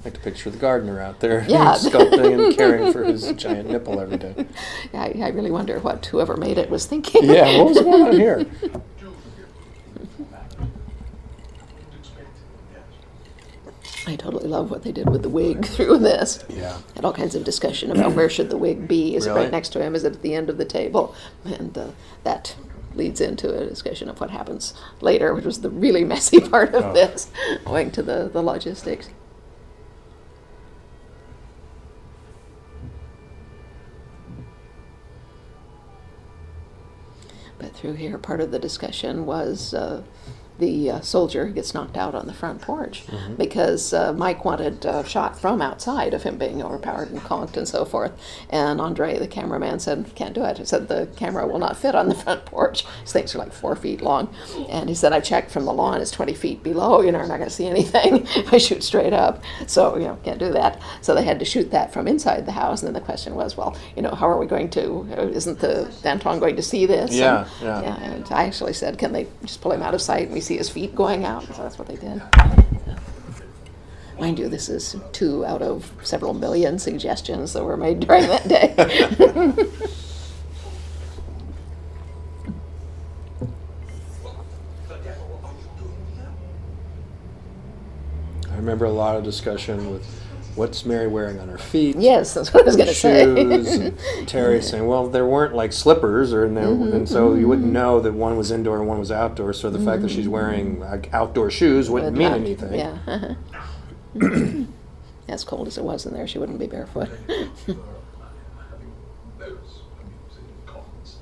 [0.05, 1.75] like to picture the gardener out there Yeah.
[1.79, 4.47] sculpting and caring for his giant nipple every day.
[4.95, 7.25] I, I really wonder what whoever made it was thinking.
[7.25, 8.45] Yeah, what was going on here?
[8.45, 8.79] Do forgive
[9.99, 10.07] me.
[11.79, 12.83] Didn't expect it.
[13.85, 14.07] Yes.
[14.07, 16.45] I totally love what they did with the wig through this.
[16.49, 16.79] Yeah.
[16.97, 19.15] Had all kinds of discussion about where should the wig be.
[19.17, 19.95] Is it right next to him?
[19.95, 21.15] Is it at the end of the table?
[21.45, 21.91] And uh,
[22.25, 22.57] that
[22.95, 26.87] leads into a discussion of what happens later, which was the really messy part of
[26.87, 26.93] Oh.
[26.95, 27.31] this,
[27.67, 29.11] owing to the, the logistics.
[37.81, 40.03] Through here, part of the discussion was uh,
[40.61, 43.05] the uh, soldier gets knocked out on the front porch
[43.37, 47.67] because uh, Mike wanted a shot from outside of him being overpowered and conked and
[47.67, 48.13] so forth.
[48.51, 50.59] And Andre, the cameraman, said, Can't do it.
[50.59, 52.85] He said, The camera will not fit on the front porch.
[53.01, 54.33] These things are like four feet long.
[54.69, 57.01] And he said, I checked from the lawn, it's 20 feet below.
[57.01, 59.43] You know, I'm not going to see anything if I shoot straight up.
[59.67, 60.81] So, you know, can't do that.
[61.01, 62.83] So they had to shoot that from inside the house.
[62.83, 65.59] And then the question was, Well, you know, how are we going to, uh, isn't
[65.59, 67.15] the Danton going to see this?
[67.15, 68.03] Yeah, and, yeah.
[68.03, 70.50] And I actually said, Can they just pull him out of sight and we see
[70.57, 71.45] his feet going out?
[71.45, 72.23] So that's what they did.
[74.19, 78.47] Mind you, this is two out of several million suggestions that were made during that
[78.47, 78.75] day.
[88.51, 90.20] I remember a lot of discussion with
[90.57, 91.97] what's Mary wearing on her feet.
[91.97, 93.25] yes, that's what I was going to say.
[93.25, 93.93] Shoes,
[94.27, 98.01] Terry saying, "Well, there weren't like slippers, or no, Mm-hmm, and so you wouldn't know
[98.01, 99.53] that one was indoor and one was outdoor.
[99.53, 102.75] So the fact that she's wearing like outdoor shoes wouldn't Would mean anything.
[102.75, 102.99] Yeah.
[103.07, 103.35] uh-huh.
[105.29, 107.09] as cold as it was in there, she wouldn't be barefoot.
[107.09, 108.93] For having
[109.39, 111.19] those amusing comments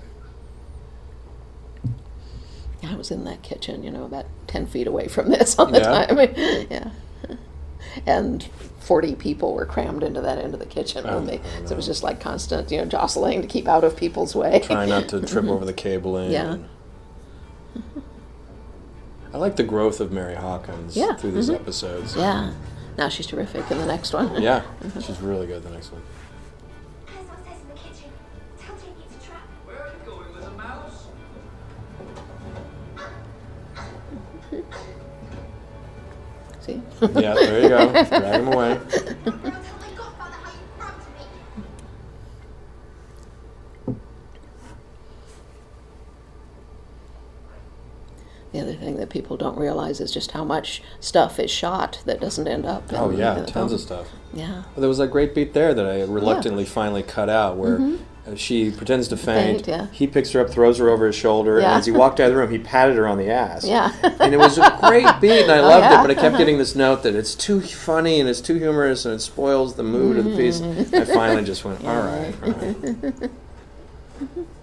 [2.83, 2.91] there.
[2.91, 5.79] I was in that kitchen, you know, about 10 feet away from this all the
[5.81, 6.07] Yeah?
[6.07, 6.19] time.
[6.71, 6.91] yeah.
[8.07, 8.49] And
[8.81, 11.19] 40 people were crammed into that end of the kitchen Oh.
[11.21, 14.35] I So it was just like constant, you know, jostling to keep out of people's
[14.35, 14.61] way.
[14.65, 16.31] Try not to trip over the cabling.
[16.31, 16.59] Yeah.
[19.33, 21.57] I like the growth of Mary Hawkins Yeah, through these mhm.
[21.57, 22.17] episodes.
[22.17, 22.55] Yeah.
[22.97, 24.41] Now she's terrific in the next one.
[24.41, 24.63] Yeah,
[25.01, 25.63] she's really good.
[25.63, 26.03] The next one.
[37.15, 37.93] Yeah, there you go.
[37.93, 38.73] Drag him away.
[38.73, 40.99] I'll tell my godfather how you robbed
[43.89, 43.95] me.
[48.53, 52.21] The other thing that people don't realize is just how much stuff is shot that
[52.21, 52.85] doesn't end up.
[52.93, 53.73] Oh yeah, the tons film.
[53.75, 54.09] of stuff.
[54.33, 54.49] Yeah.
[54.49, 57.97] Well, there was a great beat there that I reluctantly finally cut out where uh,
[58.37, 59.59] she pretends to faint.
[59.63, 59.65] Mm-hmm.
[59.65, 59.87] Faint, yeah.
[59.97, 61.67] He picks her up, throws her over his shoulder, Yeah.
[61.71, 63.65] and as he walked out of the room, he patted her on the ass.
[63.67, 63.93] Yeah.
[64.21, 66.01] and it was a great beat, and I Oh, loved yeah?
[66.01, 66.07] it.
[66.07, 69.15] But I kept getting this note that it's too funny and it's too humorous and
[69.15, 70.61] it spoils the mood of the piece.
[70.61, 70.95] Mm-hmm.
[70.95, 73.31] I finally just went, all right, all right.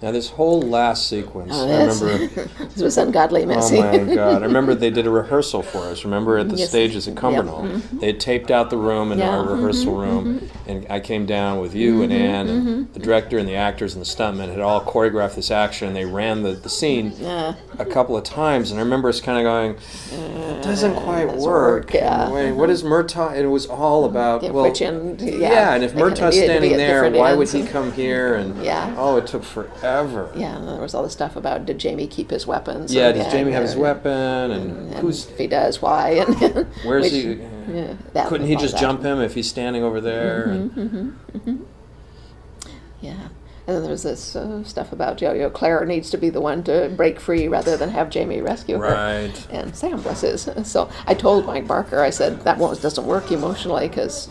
[0.00, 2.26] Now this whole last sequence, Oh, I remember.
[2.66, 3.78] this was ungodly messy.
[3.78, 4.42] Oh my god!
[4.42, 6.04] I remember they did a rehearsal for us.
[6.04, 6.68] Remember at the Yes.
[6.68, 7.98] stages at Cumbernauld, mm-hmm.
[7.98, 9.30] they had taped out the room in Yeah.
[9.30, 10.00] our rehearsal mm-hmm.
[10.00, 10.70] room, mm-hmm.
[10.70, 14.00] and I came down with you and Ann, and the director and the actors and
[14.04, 15.88] the stuntmen had all choreographed this action.
[15.88, 17.54] and They ran the, the scene Yeah.
[17.78, 19.76] a couple of times, and I remember us kind of going,
[20.12, 22.32] "It doesn't uh, quite doesn't work." work, yeah.
[22.32, 23.32] And What is Murtagh?
[23.32, 26.60] And it was all about Yeah, well, end- yeah, and if they Murtagh's needed to
[26.60, 28.34] be standing there, why would he come here?
[28.36, 28.94] And Yeah.
[28.96, 29.87] oh, it took forever.
[30.36, 32.92] Yeah, and there was all the stuff about did Jamie keep his weapons?
[32.94, 34.12] Yeah, does Jamie have his weapon?
[34.50, 36.10] And, And who's if he does, why?
[36.40, 37.32] And Where's which- he?
[37.72, 38.80] Yeah, that Couldn't he just that.
[38.80, 40.46] jump him if he's standing over there?
[40.48, 41.62] Mm-hmm, and, mm-hmm, mm-hmm,
[43.00, 43.28] Yeah.
[43.66, 46.30] And then there's this uh, stuff about you know, you know, Claire needs to be
[46.30, 48.92] the one to break free rather than have Jamie rescue her.
[48.94, 49.46] Right.
[49.50, 50.48] And Sam was his.
[50.64, 54.28] So I told Mike Barker, I said, that one doesn't work emotionally because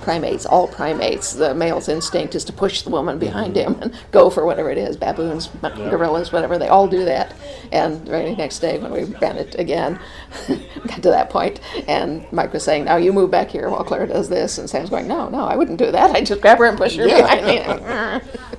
[0.00, 4.30] primates, all primates, the male's instinct is to push the woman behind him and go
[4.30, 6.58] for whatever it is baboons, gorillas, whatever.
[6.58, 7.34] They all do that.
[7.72, 9.98] And the very next day when we ran it again,
[10.86, 14.06] got to that point, and Mike was saying, now you move back here while Claire
[14.06, 14.58] does this.
[14.58, 16.10] And Sam's going, no, no, I wouldn't do that.
[16.10, 18.48] I'd just grab her and push her behind me.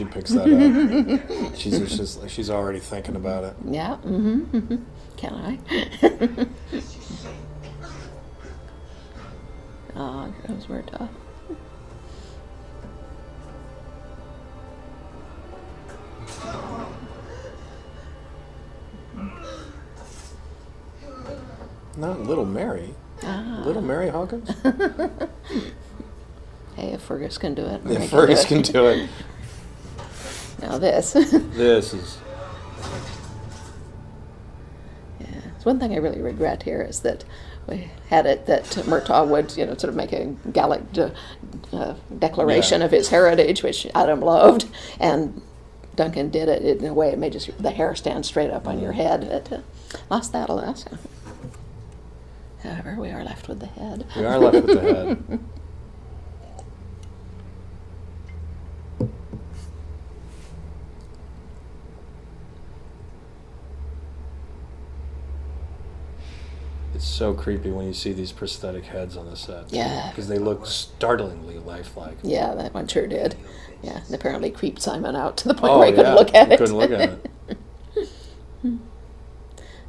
[0.00, 1.54] she picks that up.
[1.56, 3.54] she's just she's already thinking about it.
[3.66, 3.98] Yeah.
[4.02, 4.56] Mm-hmm.
[4.56, 4.76] mm-hmm.
[5.18, 5.58] Can I?
[9.96, 11.10] oh, those were tough.
[21.98, 22.94] Not Little Mary.
[23.22, 24.50] Little Mary Hawkins.
[26.80, 29.10] Hey, if Fergus can do it, Yeah, I Fergus can do it.
[30.60, 31.12] Now this.
[31.54, 32.18] This is
[35.20, 35.26] Yeah.
[35.56, 37.24] It's one thing I really regret here is that
[37.66, 41.12] we had it that Murtagh would, you know, sort of make a Gaelic de-
[41.72, 42.86] uh, declaration Yeah.
[42.86, 44.66] of his heritage, which Adam loved,
[44.98, 45.40] and
[45.96, 48.80] Duncan did it in a way it made just the hair stand straight up on
[48.80, 49.24] your head.
[49.24, 49.58] It uh,
[50.10, 50.88] lost that last.
[52.62, 54.06] However, we are left with the head.
[54.16, 55.38] we are left with the head.
[67.00, 69.72] It's so creepy when you see these prosthetic heads on the set.
[69.72, 70.10] Yeah.
[70.10, 72.18] Because they look startlingly lifelike.
[72.22, 73.36] Yeah, that one sure did.
[73.82, 76.34] Yeah, and apparently creeped Simon out to the point Oh, where he couldn't yeah, look
[76.34, 76.58] at he it.
[76.58, 77.58] couldn't look at it.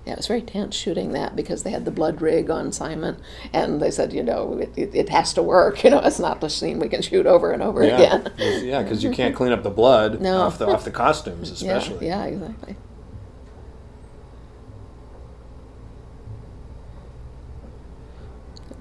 [0.03, 3.17] Yeah, it was very tense shooting that because they had the blood rig on Simon,
[3.53, 5.83] and they said, you know, it, it, it has to work.
[5.83, 8.33] You know, it's not the scene we can shoot over and over Yeah, again.
[8.65, 10.41] yeah, because you can't clean up the blood No.
[10.41, 12.07] off the off the costumes, especially.
[12.07, 12.75] Yeah, yeah, exactly.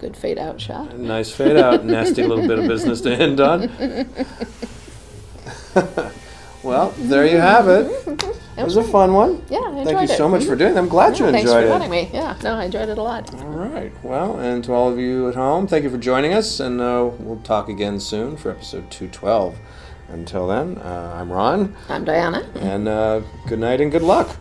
[0.01, 0.97] Good fade out shot.
[0.99, 1.85] Nice fade out.
[1.97, 3.69] Nasty little bit of business to end on.
[6.63, 7.87] well, there you have it.
[8.59, 9.43] It was a fun one.
[9.49, 10.17] Yeah, I enjoyed Thank you it.
[10.19, 10.79] so much for doing it.
[10.79, 11.73] I'm glad you Yeah, thanks enjoyed for it.
[11.73, 12.11] letting me.
[12.13, 13.33] Yeah, no, I enjoyed it a lot.
[13.35, 13.93] All right.
[14.05, 17.11] Well, and to all of you at home, thank you for joining us, and uh,
[17.19, 19.57] we'll talk again soon for episode 212.
[20.09, 22.45] Until then, uh, I'm Ron, I'm Diana.
[22.57, 24.37] and uh, good night and good luck.